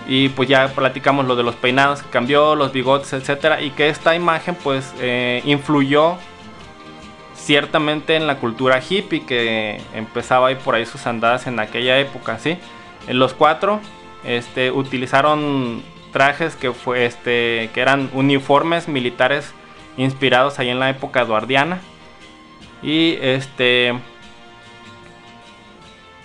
y 0.09 0.31
pues 0.31 0.49
ya 0.49 0.67
platicamos 0.67 1.27
lo 1.27 1.37
de 1.37 1.45
los 1.45 1.55
peinados 1.55 2.03
que 2.03 2.11
cambió, 2.11 2.57
los 2.57 2.73
bigotes, 2.73 3.13
etcétera, 3.13 3.61
y 3.63 3.71
que 3.71 3.89
esta 3.89 4.17
imagen 4.17 4.57
pues 4.57 4.93
influyó 5.45 6.17
ciertamente 7.43 8.15
en 8.15 8.27
la 8.27 8.37
cultura 8.37 8.81
hippie 8.81 9.27
que 9.27 9.81
empezaba 9.95 10.49
ahí 10.49 10.55
por 10.55 10.77
ahí 10.77 10.87
sus 10.87 11.07
andadas 11.07 11.47
en 11.47 11.59
aquella 11.59 11.99
época, 11.99 12.39
¿sí? 12.39 12.57
En 13.09 13.19
los 13.19 13.35
cuatro 13.35 13.81
este, 14.25 14.71
utilizaron 14.71 15.83
trajes 16.13 16.55
que 16.55 16.73
fue 16.73 17.07
este 17.07 17.71
que 17.75 17.81
eran 17.81 18.11
uniformes 18.13 18.87
militares 18.87 19.53
inspirados 19.97 20.59
ahí 20.59 20.69
en 20.69 20.79
la 20.79 20.91
época 20.91 21.23
eduardiana 21.23 21.81
y 22.83 23.19
este 23.21 23.95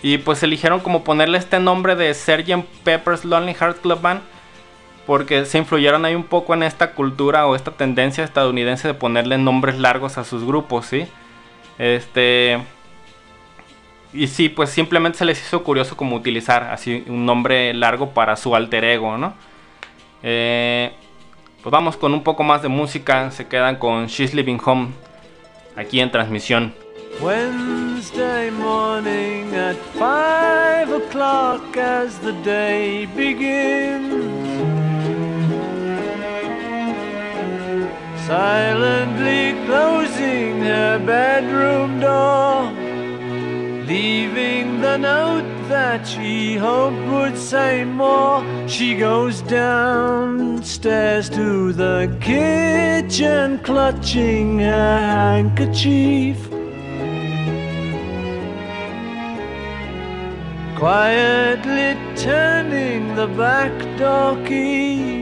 y 0.03 0.19
pues 0.19 0.43
eligieron 0.43 0.81
como 0.81 1.03
ponerle 1.03 1.39
este 1.39 1.59
nombre 1.59 1.95
de 1.95 2.13
Sgt. 2.13 2.63
Pepper's 2.83 3.25
Lonely 3.25 3.55
Heart 3.55 3.81
Club 3.81 4.01
Band 4.01 4.21
porque 5.07 5.45
se 5.45 5.57
influyeron 5.57 6.03
ahí 6.03 6.13
un 6.13 6.25
poco 6.25 6.53
en 6.53 6.63
esta 6.63 6.91
cultura 6.91 7.47
o 7.47 7.55
esta 7.55 7.71
tendencia 7.71 8.25
estadounidense 8.25 8.89
de 8.89 8.93
ponerle 8.93 9.37
nombres 9.37 9.79
largos 9.79 10.17
a 10.17 10.25
sus 10.25 10.43
grupos, 10.43 10.85
¿sí? 10.85 11.07
Este 11.79 12.59
y 14.13 14.27
sí, 14.27 14.49
pues 14.49 14.69
simplemente 14.69 15.17
se 15.17 15.25
les 15.25 15.41
hizo 15.41 15.63
curioso 15.63 15.95
como 15.95 16.15
utilizar 16.15 16.63
así 16.63 17.05
un 17.07 17.25
nombre 17.25 17.73
largo 17.73 18.11
para 18.11 18.35
su 18.35 18.53
alter 18.53 18.83
ego, 18.83 19.17
¿no? 19.17 19.33
Eh, 20.23 20.91
pues 21.63 21.71
vamos 21.71 21.95
con 21.95 22.13
un 22.13 22.23
poco 22.23 22.43
más 22.43 22.61
de 22.61 22.67
música, 22.67 23.31
se 23.31 23.47
quedan 23.47 23.77
con 23.77 24.07
She's 24.07 24.33
Living 24.33 24.59
Home 24.65 24.89
aquí 25.77 26.01
en 26.01 26.11
transmisión. 26.11 26.73
Wednesday 27.21 28.51
morning 28.51 29.55
at 29.55 29.77
five 29.97 30.91
o'clock 30.93 31.77
as 31.77 32.19
the 32.19 32.33
day 32.43 33.05
begins. 33.15 34.76
Silently 38.27 39.53
closing 39.65 40.59
her 40.59 40.99
bedroom 40.99 42.01
door, 42.01 42.69
leaving 43.87 44.81
the 44.81 44.97
note 44.97 45.49
that 45.69 46.05
she 46.05 46.57
hoped 46.57 47.07
would 47.09 47.37
say 47.37 47.85
more. 47.85 48.43
She 48.67 48.97
goes 48.97 49.41
downstairs 49.43 51.29
to 51.29 51.71
the 51.71 52.13
kitchen, 52.19 53.59
clutching 53.59 54.59
her 54.59 54.97
handkerchief. 54.99 56.49
Quietly 60.77 61.95
turning 62.17 63.15
the 63.15 63.27
back 63.27 63.71
door 63.97 64.35
key. 64.45 65.16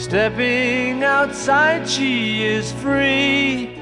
Stepping 0.00 1.04
outside, 1.04 1.86
she 1.86 2.42
is 2.42 2.72
free. 2.72 3.78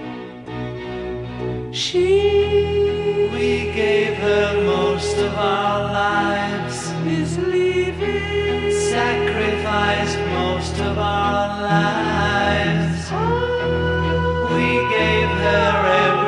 She, 1.71 3.31
we 3.33 3.73
gave 3.73 4.17
her 4.17 4.65
most 4.65 5.17
of 5.17 5.33
our 5.37 5.85
lives, 5.85 6.91
is 7.07 7.39
leaving, 7.39 8.73
sacrificed 8.73 10.19
most 10.35 10.75
of 10.81 10.99
our 10.99 11.63
lives. 11.63 13.09
Oh. 13.13 14.49
We 14.51 14.75
gave 14.91 15.29
her 15.29 15.87
everything 15.87 16.28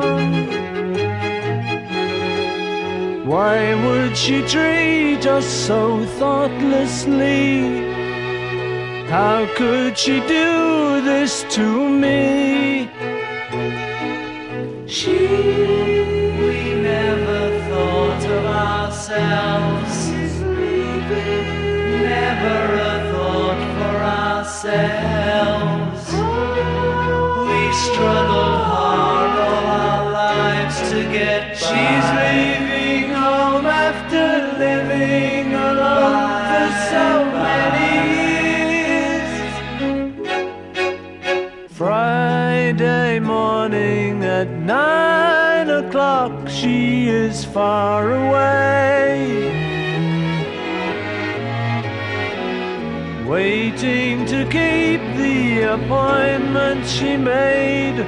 Why 3.31 3.73
would 3.85 4.17
she 4.17 4.41
treat 4.41 5.25
us 5.25 5.45
so 5.45 6.05
thoughtlessly? 6.19 7.63
How 9.07 9.47
could 9.55 9.97
she 9.97 10.19
do 10.27 10.99
this 10.99 11.43
to 11.55 11.89
me? 11.89 12.89
She, 14.85 15.17
we 16.43 16.73
never 16.75 17.41
thought 17.69 18.25
of 18.37 18.45
ourselves. 18.47 20.11
Never 22.11 22.59
a 22.91 22.95
thought 23.13 23.61
for 23.77 23.97
ourselves. 24.27 26.03
We 27.47 27.61
struggled 27.85 28.59
hard 28.73 29.33
all 29.39 29.65
our 29.87 30.03
lives 30.11 30.77
to 30.91 30.99
get 31.03 31.41
by. 31.51 31.55
She's 31.55 32.07
leaving 32.19 32.70
is 47.31 47.45
far 47.45 48.11
away. 48.11 49.15
Waiting 53.25 54.25
to 54.25 54.39
keep 54.57 55.01
the 55.21 55.39
appointment 55.75 56.85
she 56.85 57.15
made. 57.15 57.99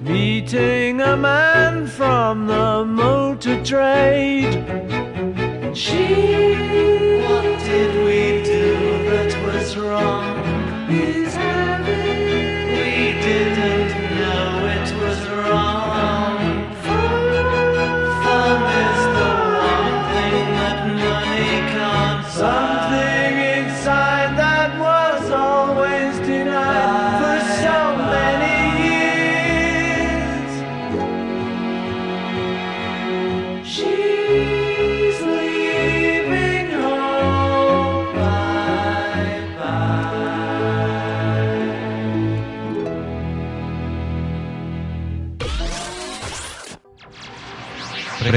Meeting 0.00 1.00
a 1.00 1.16
man 1.16 1.88
from 1.88 2.46
the 2.46 2.84
motor 2.84 3.58
trade. 3.64 4.54
She, 5.82 6.04
what 7.24 7.46
did 7.70 7.92
we 8.06 8.20
do 8.54 8.68
that 9.10 9.30
was 9.44 9.76
wrong? 9.76 10.25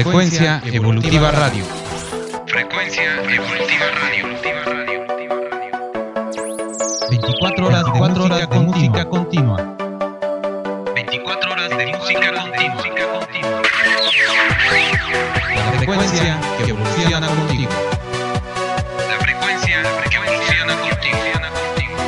Frecuencia 0.02 0.62
Evolutiva 0.64 1.30
Radio. 1.30 1.62
Frecuencia 2.46 3.22
Evolutiva 3.22 3.84
Radio. 4.00 4.30
24 7.10 7.66
horas 7.66 7.84
de 7.84 7.90
24 7.90 8.22
música 8.22 8.24
horas 8.24 8.40
de 8.40 8.46
continua. 8.48 9.04
continua. 9.04 9.76
24 10.94 11.52
horas 11.52 11.68
de 11.68 11.86
música 11.88 12.32
continua. 12.32 12.82
La 15.54 15.72
frecuencia 15.76 16.40
que 16.56 16.70
evoluciona 16.70 17.28
contigo. 17.28 17.70
La 19.06 19.18
frecuencia 19.18 19.82
que 20.08 20.16
evoluciona 20.16 20.76
contigo. 20.80 21.98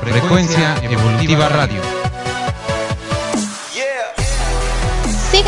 Frecuencia 0.00 0.76
Evolutiva 0.82 1.48
Radio. 1.50 1.99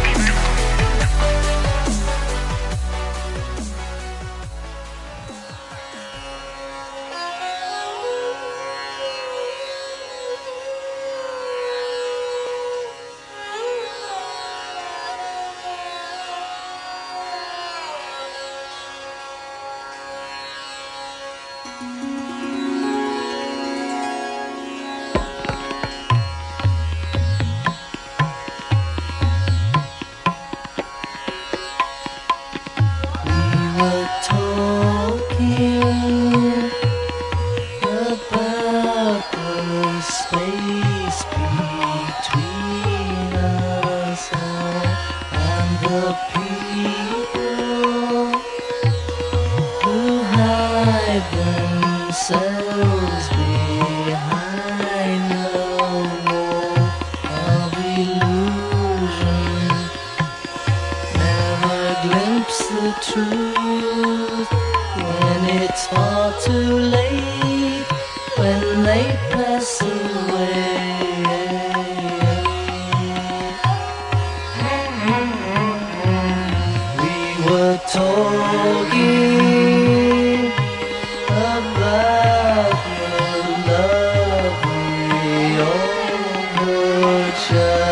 Sure. 87.38 87.87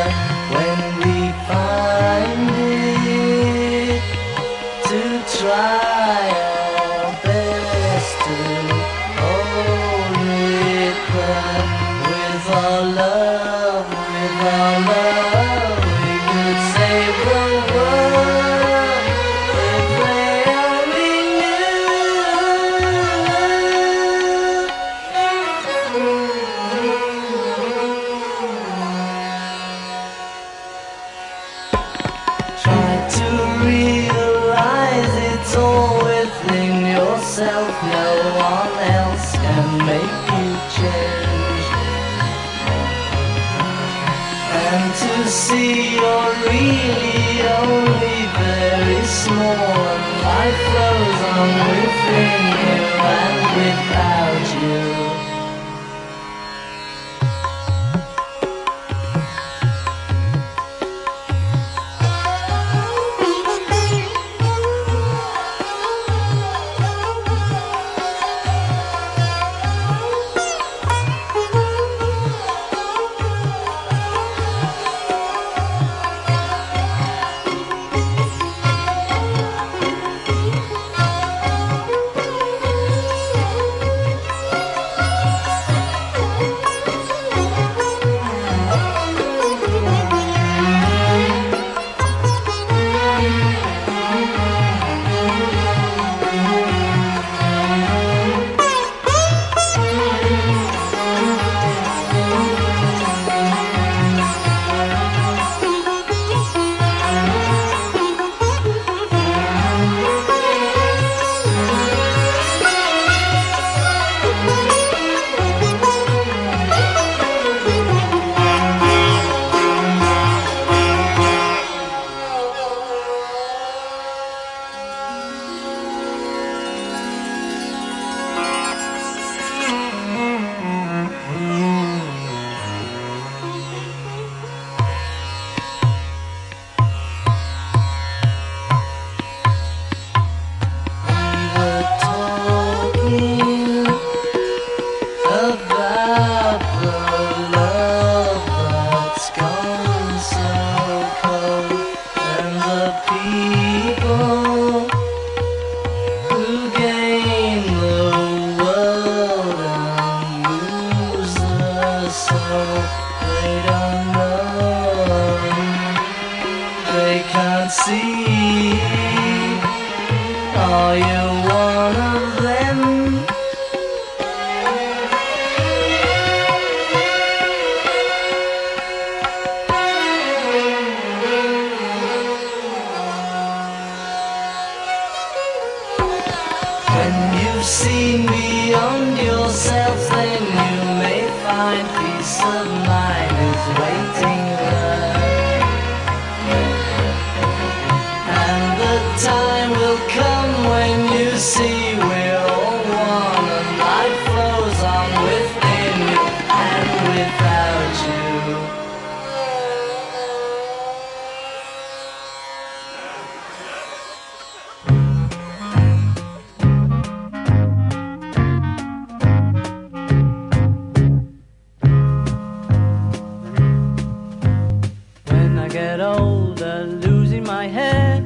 my 227.65 227.71
head 227.71 228.23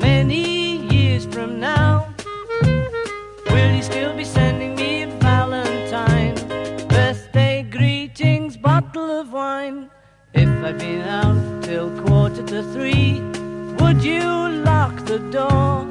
many 0.00 0.78
years 0.94 1.26
from 1.26 1.60
now? 1.60 2.08
Will 3.50 3.72
you 3.76 3.82
still 3.82 4.16
be 4.16 4.24
sending 4.24 4.74
me 4.76 5.02
a 5.02 5.08
valentine? 5.28 6.34
Birthday 6.88 7.66
greetings, 7.70 8.56
bottle 8.56 9.10
of 9.20 9.30
wine. 9.30 9.90
If 10.32 10.48
I've 10.64 10.78
been 10.78 11.02
out 11.02 11.64
till 11.64 11.90
quarter 12.02 12.42
to 12.52 12.62
three, 12.74 13.20
would 13.78 14.02
you 14.02 14.26
lock 14.70 14.94
the 15.04 15.18
door? 15.36 15.86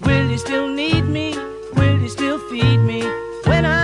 Will 0.00 0.26
you 0.28 0.38
still 0.38 0.68
need 0.68 1.04
me? 1.04 1.36
Will 1.76 1.98
you 2.02 2.08
still 2.08 2.40
feed 2.50 2.78
me 2.78 3.02
when 3.44 3.64
I 3.64 3.79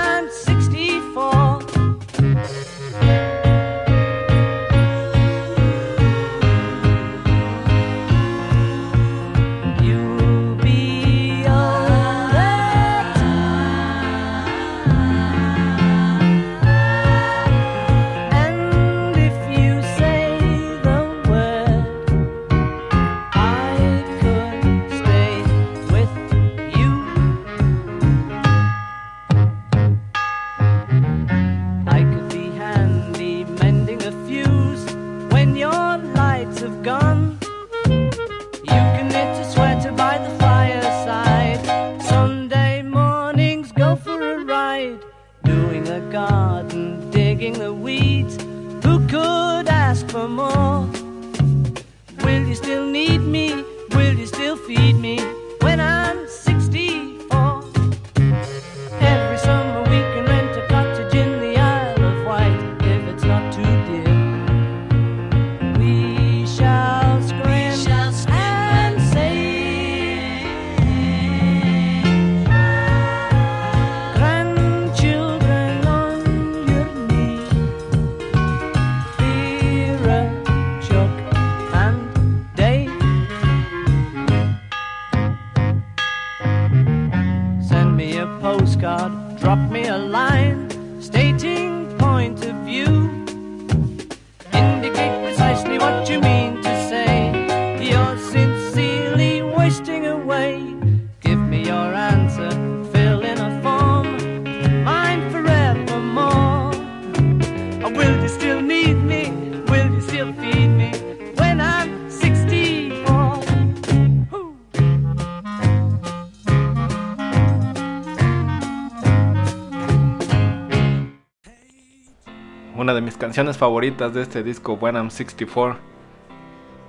favoritas 123.59 124.15
de 124.15 124.23
este 124.23 124.43
disco, 124.43 124.75
When 124.75 124.97
I'm 124.97 125.11
64. 125.11 125.79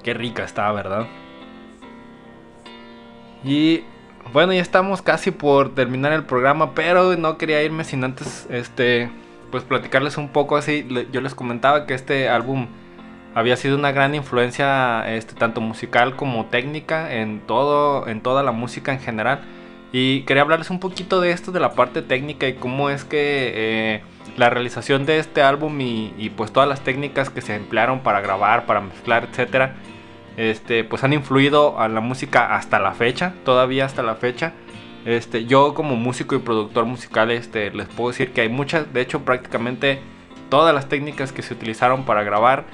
Qué 0.01 0.13
rica 0.13 0.43
está, 0.43 0.71
¿verdad? 0.71 1.07
Y 3.43 3.83
bueno, 4.31 4.53
ya 4.53 4.61
estamos 4.61 5.01
casi 5.01 5.31
por 5.31 5.75
terminar 5.75 6.13
el 6.13 6.23
programa, 6.23 6.73
pero 6.73 7.17
no 7.17 7.37
quería 7.37 7.63
irme 7.63 7.83
sin 7.83 8.03
antes, 8.03 8.47
este, 8.49 9.09
pues 9.51 9.63
platicarles 9.63 10.17
un 10.17 10.29
poco 10.29 10.55
así. 10.55 10.87
Yo 11.11 11.21
les 11.21 11.35
comentaba 11.35 11.85
que 11.85 11.93
este 11.93 12.29
álbum 12.29 12.67
había 13.35 13.57
sido 13.57 13.75
una 13.75 13.91
gran 13.91 14.15
influencia, 14.15 15.13
este, 15.13 15.35
tanto 15.35 15.59
musical 15.59 16.15
como 16.15 16.45
técnica 16.45 17.13
en 17.13 17.41
todo, 17.41 18.07
en 18.07 18.21
toda 18.21 18.41
la 18.43 18.53
música 18.53 18.93
en 18.93 18.99
general. 18.99 19.41
Y 19.91 20.21
quería 20.21 20.43
hablarles 20.43 20.69
un 20.69 20.79
poquito 20.79 21.19
de 21.19 21.31
esto, 21.31 21.51
de 21.51 21.59
la 21.59 21.73
parte 21.73 22.01
técnica 22.01 22.47
y 22.47 22.53
cómo 22.53 22.89
es 22.89 23.03
que 23.03 23.51
eh, 23.55 24.01
la 24.35 24.49
realización 24.49 25.05
de 25.05 25.19
este 25.19 25.41
álbum 25.41 25.79
y, 25.81 26.13
y, 26.17 26.29
pues 26.29 26.51
todas 26.51 26.67
las 26.67 26.81
técnicas 26.81 27.29
que 27.29 27.41
se 27.41 27.55
emplearon 27.55 28.01
para 28.01 28.21
grabar, 28.21 28.65
para 28.65 28.81
mezclar, 28.81 29.27
etcétera, 29.31 29.75
este, 30.37 30.83
pues 30.83 31.03
han 31.03 31.13
influido 31.13 31.79
a 31.79 31.87
la 31.87 31.99
música 31.99 32.55
hasta 32.55 32.79
la 32.79 32.93
fecha, 32.93 33.33
todavía 33.43 33.85
hasta 33.85 34.03
la 34.03 34.15
fecha. 34.15 34.53
Este, 35.05 35.45
yo 35.45 35.73
como 35.73 35.95
músico 35.95 36.35
y 36.35 36.39
productor 36.39 36.85
musical, 36.85 37.31
este, 37.31 37.71
les 37.71 37.87
puedo 37.87 38.09
decir 38.09 38.33
que 38.33 38.41
hay 38.41 38.49
muchas, 38.49 38.93
de 38.93 39.01
hecho 39.01 39.21
prácticamente 39.21 39.99
todas 40.49 40.73
las 40.75 40.89
técnicas 40.89 41.31
que 41.31 41.41
se 41.41 41.53
utilizaron 41.53 42.03
para 42.03 42.23
grabar 42.23 42.65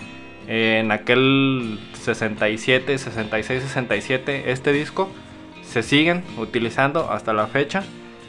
en 0.48 0.92
aquel 0.92 1.80
67, 1.94 2.98
66, 2.98 3.64
67, 3.64 4.52
este 4.52 4.74
disco, 4.74 5.10
se 5.62 5.84
siguen 5.84 6.24
utilizando 6.38 7.10
hasta 7.12 7.34
la 7.34 7.48
fecha. 7.48 7.84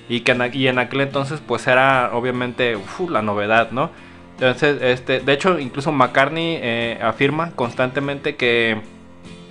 Y 0.08 0.20
que 0.20 0.32
en, 0.32 0.50
y 0.52 0.68
en 0.68 0.78
aquel 0.78 1.02
entonces 1.02 1.40
pues 1.46 1.66
era 1.66 2.10
obviamente 2.12 2.76
la 3.08 3.22
novedad, 3.22 3.70
¿no? 3.70 3.90
Entonces, 4.34 4.82
este, 4.82 5.20
de 5.20 5.32
hecho, 5.32 5.58
incluso 5.58 5.92
McCartney 5.92 6.58
eh, 6.60 6.98
afirma 7.00 7.52
constantemente 7.52 8.34
que 8.34 8.80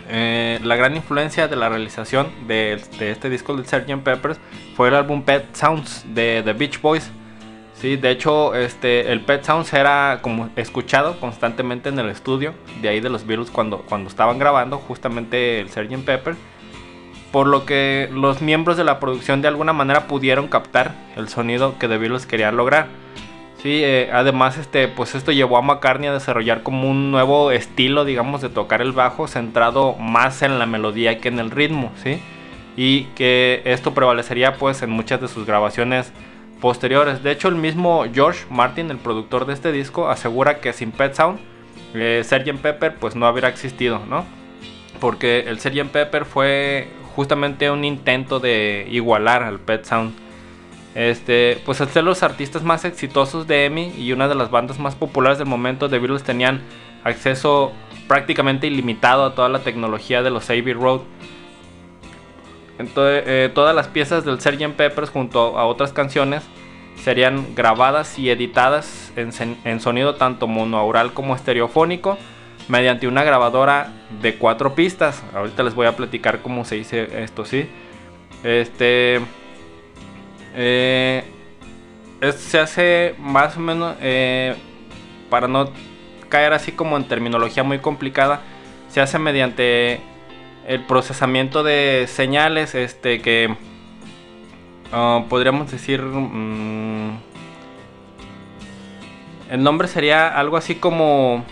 eh, 0.09 0.59
la 0.63 0.75
gran 0.75 0.95
influencia 0.95 1.47
de 1.47 1.55
la 1.55 1.69
realización 1.69 2.27
de, 2.47 2.73
este 2.99 3.29
disco 3.29 3.55
de 3.55 3.63
Sgt. 3.63 4.03
Peppers 4.03 4.39
fue 4.75 4.89
el 4.89 4.95
álbum 4.95 5.23
Pet 5.23 5.55
Sounds 5.55 6.05
de 6.13 6.41
The 6.43 6.53
Beach 6.53 6.81
Boys. 6.81 7.09
Sí, 7.75 7.95
de 7.95 8.11
hecho, 8.11 8.55
este, 8.55 9.11
el 9.11 9.21
Pet 9.21 9.43
Sounds 9.43 9.73
era 9.73 10.19
como 10.21 10.49
escuchado 10.55 11.19
constantemente 11.19 11.89
en 11.89 11.99
el 11.99 12.09
estudio 12.09 12.53
de 12.81 12.89
ahí 12.89 12.99
de 12.99 13.09
los 13.09 13.25
Beatles 13.25 13.51
cuando, 13.51 13.79
cuando 13.79 14.09
estaban 14.09 14.37
grabando 14.37 14.77
justamente 14.77 15.61
el 15.61 15.69
Sgt. 15.69 16.05
Pepper. 16.05 16.35
Por 17.33 17.47
lo 17.47 17.65
que 17.65 18.09
los 18.13 18.41
miembros 18.41 18.77
de 18.77 18.83
la 18.83 18.99
producción 18.99 19.41
de 19.41 19.47
alguna 19.47 19.73
manera 19.73 20.07
pudieron 20.07 20.47
captar 20.47 20.93
el 21.17 21.29
sonido 21.29 21.79
que 21.79 21.87
The 21.87 21.97
Beatles 21.97 22.27
querían 22.27 22.55
lograr. 22.55 22.87
Sí, 23.57 23.81
eh, 23.83 24.11
además 24.13 24.59
este, 24.59 24.87
pues 24.87 25.15
esto 25.15 25.31
llevó 25.31 25.57
a 25.57 25.63
McCartney 25.63 26.09
a 26.09 26.13
desarrollar 26.13 26.61
como 26.61 26.87
un 26.87 27.09
nuevo 27.09 27.49
estilo, 27.49 28.05
digamos, 28.05 28.41
de 28.41 28.49
tocar 28.49 28.83
el 28.83 28.91
bajo 28.91 29.27
centrado 29.27 29.95
más 29.95 30.43
en 30.43 30.59
la 30.59 30.67
melodía 30.67 31.17
que 31.17 31.29
en 31.29 31.39
el 31.39 31.49
ritmo, 31.49 31.91
¿sí? 32.03 32.21
Y 32.77 33.05
que 33.15 33.63
esto 33.65 33.95
prevalecería 33.95 34.57
pues 34.57 34.83
en 34.83 34.91
muchas 34.91 35.19
de 35.19 35.27
sus 35.27 35.47
grabaciones 35.47 36.13
posteriores. 36.61 37.23
De 37.23 37.31
hecho, 37.31 37.47
el 37.47 37.55
mismo 37.55 38.05
George 38.13 38.45
Martin, 38.51 38.91
el 38.91 38.97
productor 38.97 39.47
de 39.47 39.53
este 39.53 39.71
disco, 39.71 40.07
asegura 40.07 40.59
que 40.59 40.71
sin 40.71 40.91
Pet 40.91 41.15
Sound, 41.15 41.39
eh, 41.95 42.21
Sgt. 42.23 42.61
Pepper 42.61 42.95
pues 42.99 43.15
no 43.15 43.27
hubiera 43.27 43.49
existido, 43.49 44.01
¿no? 44.07 44.23
Porque 44.99 45.45
el 45.47 45.59
Sgt. 45.59 45.89
Pepper 45.91 46.25
fue 46.25 46.89
justamente 47.15 47.69
un 47.69 47.83
intento 47.83 48.39
de 48.39 48.87
igualar 48.89 49.43
al 49.43 49.59
Pet 49.59 49.85
Sound. 49.85 50.13
Este, 50.95 51.59
pues 51.65 51.81
al 51.81 51.89
ser 51.89 52.03
los 52.03 52.21
artistas 52.21 52.63
más 52.63 52.85
exitosos 52.85 53.47
de 53.47 53.65
EMI 53.65 53.93
y 53.97 54.11
una 54.11 54.27
de 54.27 54.35
las 54.35 54.51
bandas 54.51 54.79
más 54.79 54.95
populares 54.95 55.39
del 55.39 55.47
momento, 55.47 55.89
The 55.89 55.97
Beatles 55.97 56.23
tenían 56.23 56.61
acceso 57.03 57.71
prácticamente 58.07 58.67
ilimitado 58.67 59.25
a 59.25 59.33
toda 59.33 59.49
la 59.49 59.59
tecnología 59.59 60.21
de 60.21 60.29
los 60.29 60.49
Abbey 60.49 60.73
Road. 60.73 61.01
Entonces, 62.77 63.23
eh, 63.25 63.51
todas 63.53 63.75
las 63.75 63.87
piezas 63.87 64.25
del 64.25 64.39
Sgt. 64.39 64.75
Peppers 64.75 65.09
junto 65.09 65.57
a 65.57 65.65
otras 65.65 65.93
canciones 65.93 66.43
serían 66.95 67.55
grabadas 67.55 68.19
y 68.19 68.29
editadas 68.29 69.11
en, 69.15 69.31
en 69.63 69.79
sonido 69.79 70.15
tanto 70.15 70.47
monoaural 70.47 71.13
como 71.13 71.35
estereofónico 71.35 72.17
mediante 72.67 73.07
una 73.07 73.23
grabadora 73.23 73.91
de 74.21 74.35
cuatro 74.35 74.75
pistas. 74.75 75.21
Ahorita 75.35 75.63
les 75.63 75.75
voy 75.75 75.87
a 75.87 75.95
platicar 75.95 76.41
cómo 76.41 76.65
se 76.65 76.75
dice 76.75 77.23
esto, 77.23 77.45
¿sí? 77.45 77.67
Este... 78.43 79.19
eh, 80.55 81.23
es- 82.21 82.35
se 82.35 82.59
hace 82.59 83.15
más 83.19 83.57
o 83.57 83.59
menos... 83.59 83.95
eh, 84.01 84.55
para 85.29 85.47
no 85.47 85.71
caer 86.29 86.53
así 86.53 86.71
como 86.71 86.95
en 86.97 87.05
terminología 87.05 87.63
muy 87.63 87.79
complicada, 87.79 88.41
se 88.89 89.01
hace 89.01 89.17
mediante 89.17 89.99
el 90.67 90.81
procesamiento 90.85 91.63
de 91.63 92.05
señales 92.07 92.75
este 92.75 93.19
que 93.21 93.55
ah, 94.91 95.23
podríamos 95.29 95.71
decir 95.71 96.01
mm, 96.03 97.17
el 99.51 99.63
nombre 99.63 99.87
sería 99.87 100.27
algo 100.27 100.57
así 100.57 100.75
como 100.75 101.43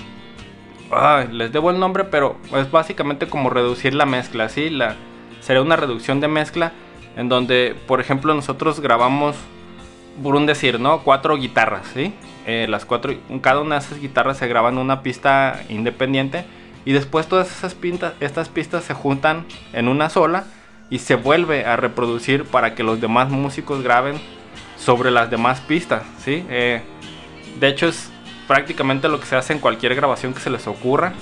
ay, 0.91 1.29
les 1.31 1.51
debo 1.51 1.71
el 1.71 1.79
nombre 1.79 2.03
pero 2.05 2.37
es 2.55 2.69
básicamente 2.69 3.27
como 3.27 3.49
reducir 3.49 3.93
la 3.93 4.05
mezcla 4.05 4.49
¿sí? 4.49 4.69
la, 4.69 4.95
sería 5.39 5.61
una 5.61 5.75
reducción 5.75 6.19
de 6.19 6.27
mezcla 6.27 6.71
en 7.15 7.29
donde 7.29 7.75
por 7.87 7.99
ejemplo 7.99 8.33
nosotros 8.33 8.79
grabamos 8.79 9.35
por 10.21 10.35
un 10.35 10.45
decir 10.45 10.79
no 10.79 11.01
cuatro 11.03 11.37
guitarras 11.37 11.87
¿sí? 11.93 12.13
Eh, 12.45 12.65
las 12.69 12.85
cuatro 12.85 13.13
cada 13.41 13.61
una 13.61 13.75
de 13.75 13.85
esas 13.85 13.99
guitarras 13.99 14.37
se 14.37 14.47
graba 14.47 14.69
en 14.69 14.77
una 14.77 15.01
pista 15.03 15.61
independiente 15.69 16.45
y 16.85 16.93
después 16.93 17.27
todas 17.27 17.55
esas 17.55 17.75
pintas, 17.75 18.13
estas 18.19 18.49
pistas 18.49 18.83
se 18.83 18.93
juntan 18.93 19.45
en 19.73 19.87
una 19.87 20.09
sola 20.09 20.45
y 20.89 20.99
se 20.99 21.15
vuelve 21.15 21.65
a 21.65 21.75
reproducir 21.75 22.45
para 22.45 22.75
que 22.75 22.83
los 22.83 22.99
demás 22.99 23.29
músicos 23.29 23.83
graben 23.83 24.15
sobre 24.77 25.11
las 25.11 25.29
demás 25.29 25.61
pistas, 25.61 26.03
¿sí? 26.19 26.43
Eh, 26.49 26.81
de 27.59 27.67
hecho 27.67 27.87
es 27.87 28.11
prácticamente 28.51 29.07
lo 29.07 29.17
que 29.17 29.25
se 29.25 29.37
hace 29.37 29.53
en 29.53 29.59
cualquier 29.59 29.95
grabación 29.95 30.33
que 30.33 30.41
se 30.41 30.49
les 30.49 30.67
ocurra 30.67 31.13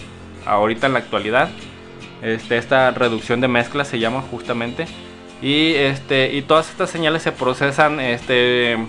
ahorita 0.48 0.88
en 0.88 0.94
la 0.94 1.00
actualidad. 1.00 1.48
Este, 2.24 2.58
esta 2.58 2.90
reducción 2.90 3.40
de 3.40 3.48
mezcla 3.48 3.86
se 3.86 4.00
llama 4.00 4.24
justamente 4.32 4.88
y 5.40 5.76
este 5.76 6.34
y 6.34 6.42
todas 6.42 6.72
estas 6.72 6.90
señales 6.90 7.22
se 7.22 7.32
procesan 7.32 8.00
este 8.00 8.80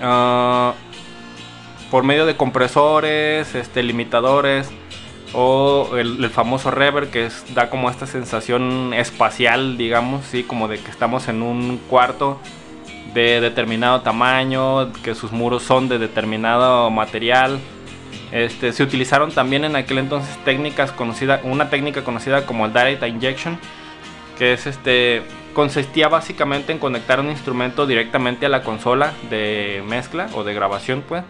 ah, 0.00 0.72
por 1.90 2.04
medio 2.04 2.24
de 2.24 2.38
compresores, 2.38 3.54
este 3.54 3.82
limitadores 3.82 4.70
o 5.34 5.90
el, 5.98 6.30
famoso 6.30 6.70
reverb 6.70 7.10
que 7.10 7.28
da 7.54 7.68
como 7.68 7.90
esta 7.90 8.06
sensación 8.06 8.94
espacial, 8.94 9.76
digamos, 9.76 10.24
sí, 10.24 10.42
como 10.42 10.68
de 10.68 10.78
que 10.78 10.90
estamos 10.90 11.28
en 11.28 11.42
un 11.42 11.76
cuarto 11.90 12.40
de 13.14 13.40
determinado 13.40 14.00
tamaño, 14.00 14.92
que 15.02 15.14
sus 15.14 15.32
muros 15.32 15.62
son 15.62 15.88
de 15.88 15.98
determinado 15.98 16.90
material. 16.90 17.58
Este, 18.30 18.72
se 18.72 18.82
utilizaron 18.82 19.30
también 19.30 19.64
en 19.64 19.76
aquel 19.76 19.98
entonces 19.98 20.36
técnicas 20.44 20.90
conocida, 20.92 21.40
una 21.44 21.68
técnica 21.68 22.02
conocida 22.02 22.46
como 22.46 22.64
el 22.64 22.72
Data 22.72 23.06
Injection, 23.06 23.58
que 24.38 24.54
es 24.54 24.66
este 24.66 25.22
consistía 25.52 26.08
básicamente 26.08 26.72
en 26.72 26.78
conectar 26.78 27.20
un 27.20 27.28
instrumento 27.28 27.86
directamente 27.86 28.46
a 28.46 28.48
la 28.48 28.62
consola 28.62 29.12
de 29.28 29.82
mezcla 29.86 30.28
o 30.34 30.44
de 30.44 30.54
grabación, 30.54 31.04
pues, 31.06 31.24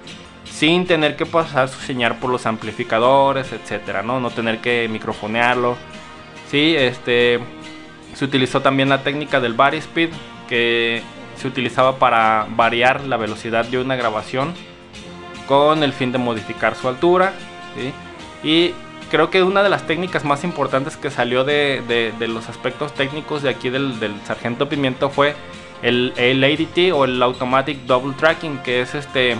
sin 0.44 0.86
tener 0.86 1.16
que 1.16 1.26
pasar 1.26 1.68
su 1.68 1.80
señal 1.80 2.16
por 2.18 2.30
los 2.30 2.46
amplificadores, 2.46 3.52
etcétera, 3.52 4.02
¿no? 4.02 4.20
No 4.20 4.30
tener 4.30 4.58
que 4.58 4.88
microfonearlo. 4.88 5.76
Sí, 6.48 6.76
este 6.76 7.40
se 8.14 8.24
utilizó 8.24 8.60
también 8.60 8.88
la 8.88 9.02
técnica 9.02 9.40
del 9.40 9.54
body 9.54 9.78
speed 9.78 10.10
que 10.48 11.02
se 11.42 11.48
utilizaba 11.48 11.98
para 11.98 12.46
variar 12.56 13.02
la 13.02 13.16
velocidad 13.16 13.64
de 13.64 13.78
una 13.78 13.96
grabación 13.96 14.54
con 15.46 15.82
el 15.82 15.92
fin 15.92 16.12
de 16.12 16.18
modificar 16.18 16.76
su 16.76 16.88
altura. 16.88 17.32
Y 18.44 18.72
creo 19.10 19.28
que 19.28 19.42
una 19.42 19.62
de 19.62 19.68
las 19.68 19.86
técnicas 19.86 20.24
más 20.24 20.44
importantes 20.44 20.96
que 20.96 21.10
salió 21.10 21.44
de, 21.44 22.14
los 22.20 22.48
aspectos 22.48 22.94
técnicos 22.94 23.42
de 23.42 23.50
aquí 23.50 23.70
del, 23.70 23.94
Sargento 24.24 24.68
Pimiento 24.68 25.10
fue 25.10 25.34
el, 25.82 26.12
el 26.16 26.44
ADT 26.44 26.92
o 26.94 27.04
el 27.04 27.20
Automatic 27.20 27.80
Double 27.86 28.14
Tracking, 28.14 28.58
que 28.58 28.80
es 28.80 28.94
este. 28.94 29.36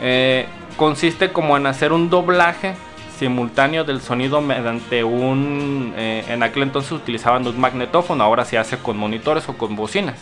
eh, 0.00 0.46
consiste 0.76 1.32
como 1.32 1.56
en 1.56 1.66
hacer 1.66 1.92
un 1.92 2.08
doblaje 2.10 2.74
simultáneo 3.18 3.82
del 3.82 4.00
sonido 4.00 4.40
mediante 4.40 5.02
un. 5.02 5.94
eh, 5.96 6.24
en 6.28 6.44
aquel 6.44 6.62
entonces 6.62 6.92
utilizaban 6.92 7.46
un 7.46 7.60
magnetófono, 7.60 8.22
ahora 8.22 8.44
se 8.44 8.56
hace 8.56 8.78
con 8.78 8.96
monitores 8.96 9.48
o 9.48 9.58
con 9.58 9.74
bocinas. 9.74 10.20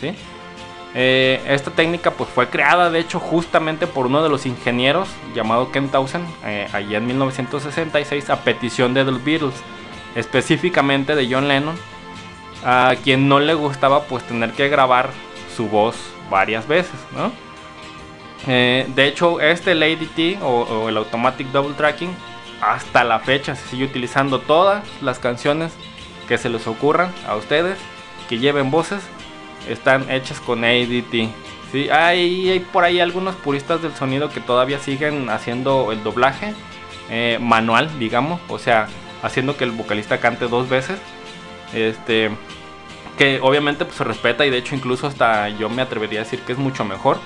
Eh, 0.95 1.41
esta 1.47 1.70
técnica 1.70 2.11
pues 2.11 2.28
fue 2.30 2.49
creada 2.49 2.91
de 2.91 2.99
hecho 2.99 3.20
justamente 3.20 3.86
por 3.86 4.07
uno 4.07 4.24
de 4.24 4.28
los 4.28 4.45
ingenieros 4.45 5.09
llamado 5.36 5.70
Ken 5.70 5.88
Townsend 5.88 6.26
eh, 6.45 6.66
allá 6.72 6.99
en 6.99 7.07
1966 7.07 8.28
a 8.28 8.43
petición 8.43 8.93
de 8.93 9.05
The 9.05 9.12
Beatles, 9.12 9.55
específicamente 10.16 11.14
de 11.14 11.32
John 11.32 11.47
Lennon, 11.47 11.76
a 12.64 12.95
quien 13.05 13.28
no 13.28 13.38
le 13.38 13.55
gustaba 13.55 14.03
pues 14.05 14.24
tener 14.24 14.51
que 14.53 14.68
grabar 14.68 15.11
su 15.57 15.68
voz 15.68 15.97
varias 16.28 16.66
veces. 16.66 16.99
Eh, 18.49 18.86
de 18.88 19.07
hecho, 19.07 19.41
este 19.41 19.72
el 19.72 19.82
ADT 19.82 20.43
o, 20.43 20.62
o 20.62 20.88
el 20.88 20.97
Automatic 20.97 21.49
Double 21.49 21.74
Tracking, 21.74 22.11
hasta 22.61 23.05
la 23.05 23.20
fecha 23.20 23.55
se 23.55 23.68
sigue 23.68 23.84
utilizando 23.84 24.41
todas 24.41 24.84
las 25.01 25.18
canciones 25.18 25.72
que 26.26 26.36
se 26.36 26.49
les 26.49 26.66
ocurran 26.66 27.12
a 27.28 27.36
ustedes, 27.36 27.78
que 28.28 28.38
lleven 28.38 28.70
voces, 28.70 29.03
están 29.68 30.11
hechas 30.11 30.40
con 30.40 30.64
ADT. 30.64 31.30
Sí, 31.72 31.88
hay, 31.90 32.50
hay 32.50 32.61
por 32.61 32.84
ahí 32.84 33.00
algunos 33.00 33.36
puristas 33.36 33.80
del 33.82 33.94
sonido 33.94 34.30
que 34.30 34.40
todavía 34.40 34.78
siguen 34.78 35.30
haciendo 35.30 35.92
el 35.92 36.02
doblaje 36.02 36.54
eh, 37.11 37.38
manual, 37.40 37.98
digamos, 37.98 38.40
o 38.48 38.58
sea, 38.58 38.88
haciendo 39.22 39.56
que 39.56 39.64
el 39.64 39.70
vocalista 39.70 40.18
cante 40.18 40.48
dos 40.48 40.68
veces. 40.68 40.98
Este, 41.72 42.30
que 43.16 43.38
obviamente 43.42 43.84
pues, 43.84 43.96
se 43.96 44.04
respeta 44.04 44.46
y 44.46 44.50
de 44.50 44.58
hecho 44.58 44.74
incluso 44.74 45.06
hasta 45.06 45.50
yo 45.50 45.68
me 45.68 45.82
atrevería 45.82 46.20
a 46.20 46.24
decir 46.24 46.40
que 46.40 46.52
es 46.52 46.58
mucho 46.58 46.84
mejor. 46.84 47.18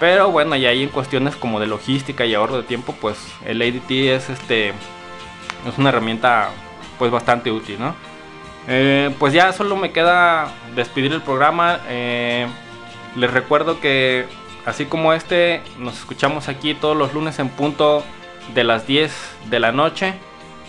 Pero 0.00 0.30
bueno, 0.30 0.56
y 0.56 0.66
ahí 0.66 0.82
en 0.82 0.88
cuestiones 0.88 1.36
como 1.36 1.60
de 1.60 1.66
logística 1.66 2.26
y 2.26 2.34
ahorro 2.34 2.56
de 2.56 2.64
tiempo, 2.64 2.94
pues 3.00 3.16
el 3.44 3.62
ADT 3.62 3.90
es 3.90 4.28
este 4.28 4.70
es 4.70 5.78
una 5.78 5.90
herramienta 5.90 6.50
pues 6.98 7.10
bastante 7.10 7.50
útil, 7.50 7.78
¿no? 7.78 7.94
Eh, 8.66 9.14
pues 9.18 9.32
ya 9.32 9.52
solo 9.52 9.76
me 9.76 9.92
queda 9.92 10.52
despedir 10.74 11.12
el 11.12 11.22
programa. 11.22 11.80
Eh, 11.88 12.46
les 13.16 13.30
recuerdo 13.30 13.80
que 13.80 14.26
así 14.64 14.86
como 14.86 15.12
este, 15.12 15.62
nos 15.78 15.98
escuchamos 15.98 16.48
aquí 16.48 16.74
todos 16.74 16.96
los 16.96 17.12
lunes 17.12 17.38
en 17.38 17.48
punto 17.48 18.02
de 18.54 18.64
las 18.64 18.86
10 18.86 19.12
de 19.50 19.60
la 19.60 19.72
noche 19.72 20.14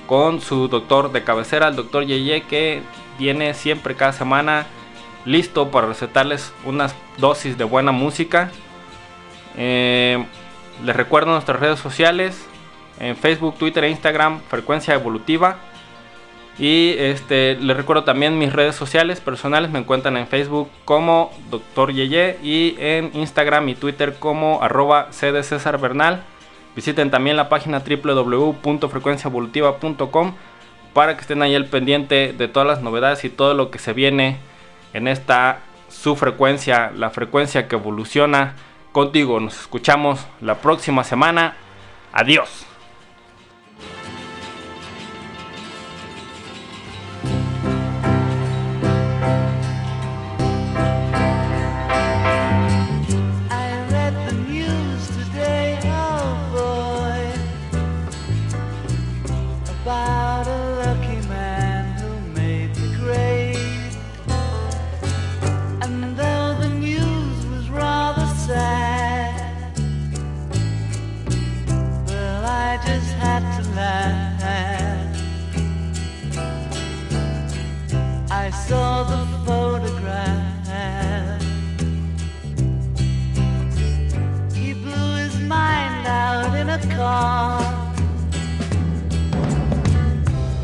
con 0.08 0.42
su 0.42 0.68
doctor 0.68 1.12
de 1.12 1.24
cabecera, 1.24 1.68
el 1.68 1.76
doctor 1.76 2.06
Yeye, 2.06 2.44
que 2.44 2.82
viene 3.18 3.54
siempre 3.54 3.96
cada 3.96 4.14
semana 4.14 4.68
listo 5.26 5.72
para 5.72 5.88
recetarles 5.88 6.54
unas 6.64 6.96
dosis 7.18 7.58
de 7.58 7.64
buena 7.64 7.92
música. 7.92 8.52
Eh, 9.58 10.24
les 10.84 10.96
recuerdo 10.96 11.32
nuestras 11.32 11.60
redes 11.60 11.80
sociales 11.80 12.46
en 13.00 13.16
Facebook, 13.16 13.58
Twitter 13.58 13.84
e 13.84 13.90
Instagram, 13.90 14.42
Frecuencia 14.50 14.94
Evolutiva. 14.94 15.58
Y 16.58 16.96
este, 16.98 17.56
les 17.56 17.76
recuerdo 17.76 18.06
también 18.06 18.38
mis 18.38 18.54
redes 18.54 18.76
sociales 18.76 19.20
personales. 19.20 19.72
Me 19.72 19.80
encuentran 19.80 20.16
en 20.16 20.28
Facebook 20.28 20.70
como 20.86 21.34
Dr. 21.52 21.92
Yeye 21.94 22.38
y 22.42 22.78
en 22.80 23.12
Instagram 23.14 23.68
y 23.70 23.76
Twitter 23.76 24.16
como 24.20 24.64
arroba 24.64 25.08
CD 25.12 25.44
César 25.44 25.78
Bernal. 25.80 26.24
Visiten 26.76 27.12
también 27.12 27.38
la 27.38 27.50
página 27.50 27.80
www.frecuenciaevolutiva.com 27.80 30.34
para 30.94 31.16
que 31.16 31.22
estén 31.22 31.42
ahí 31.42 31.56
al 31.56 31.66
pendiente 31.66 32.36
de 32.38 32.48
todas 32.48 32.68
las 32.68 32.82
novedades 32.82 33.26
y 33.26 33.30
todo 33.30 33.54
lo 33.54 33.70
que 33.70 33.80
se 33.80 33.92
viene 33.92 34.38
en 34.94 35.10
esta 35.10 35.60
su 35.90 36.16
frecuencia, 36.16 36.94
la 36.96 37.10
frecuencia 37.10 37.68
que 37.68 37.76
evoluciona 37.76 38.56
contigo. 38.94 39.42
Nos 39.42 39.60
escuchamos 39.60 40.26
la 40.40 40.56
próxima 40.56 41.04
semana. 41.04 41.58
Adiós. 42.14 42.66
Photograph. 79.46 81.42
He 84.54 84.74
blew 84.74 85.16
his 85.24 85.40
mind 85.40 86.08
out 86.08 86.56
in 86.56 86.70
a 86.70 86.80
car. 86.96 87.62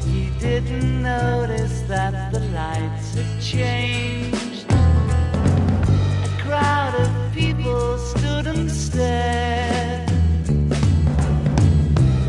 He 0.05 0.29
didn't 0.39 1.03
notice 1.03 1.81
that 1.87 2.31
the 2.31 2.39
lights 2.59 3.15
had 3.15 3.41
changed. 3.41 4.65
A 4.69 6.31
crowd 6.43 6.93
of 6.95 7.09
people 7.33 7.97
stood 7.97 8.47
and 8.47 8.69
stared. 8.71 10.07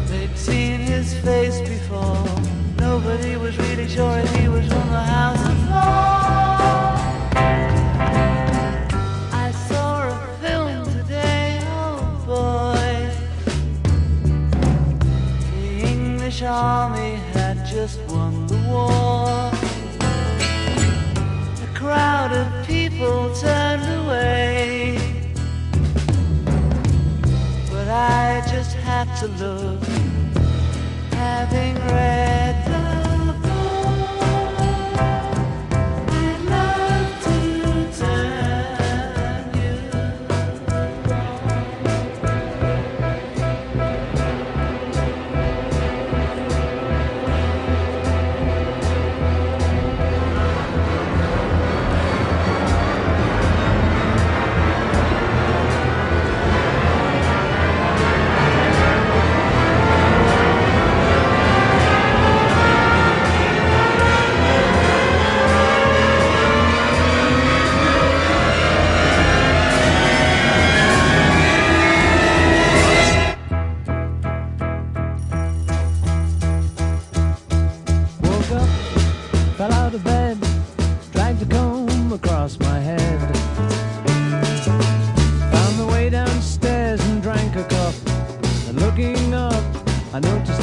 They'd 0.09 0.37
seen 0.37 0.81
his 0.81 1.15
face 1.21 1.61
before. 1.61 2.27
Nobody 2.79 3.37
was 3.37 3.57
really 3.59 3.89
sure 3.89 4.19
war. 18.73 19.51
A 21.67 21.79
crowd 21.81 22.33
of 22.33 22.49
people 22.67 23.35
turned 23.35 23.87
away. 24.01 24.99
But 27.71 27.89
I 27.89 28.43
just 28.55 28.75
had 28.77 29.09
to 29.21 29.27
look, 29.43 29.83
having 31.13 31.75
read 31.95 32.42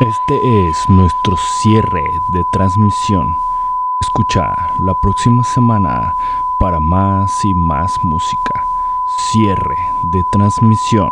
Este 0.00 0.68
es 0.68 0.88
nuestro 0.88 1.36
cierre 1.62 2.02
de 2.32 2.42
transmisión. 2.52 3.36
Escucha 4.00 4.54
la 4.78 4.94
próxima 4.94 5.44
semana 5.44 6.14
para 6.58 6.80
más 6.80 7.44
y 7.44 7.52
más 7.54 8.02
música. 8.02 8.49
Cierre 9.28 9.76
de 10.02 10.24
transmisión. 10.24 11.10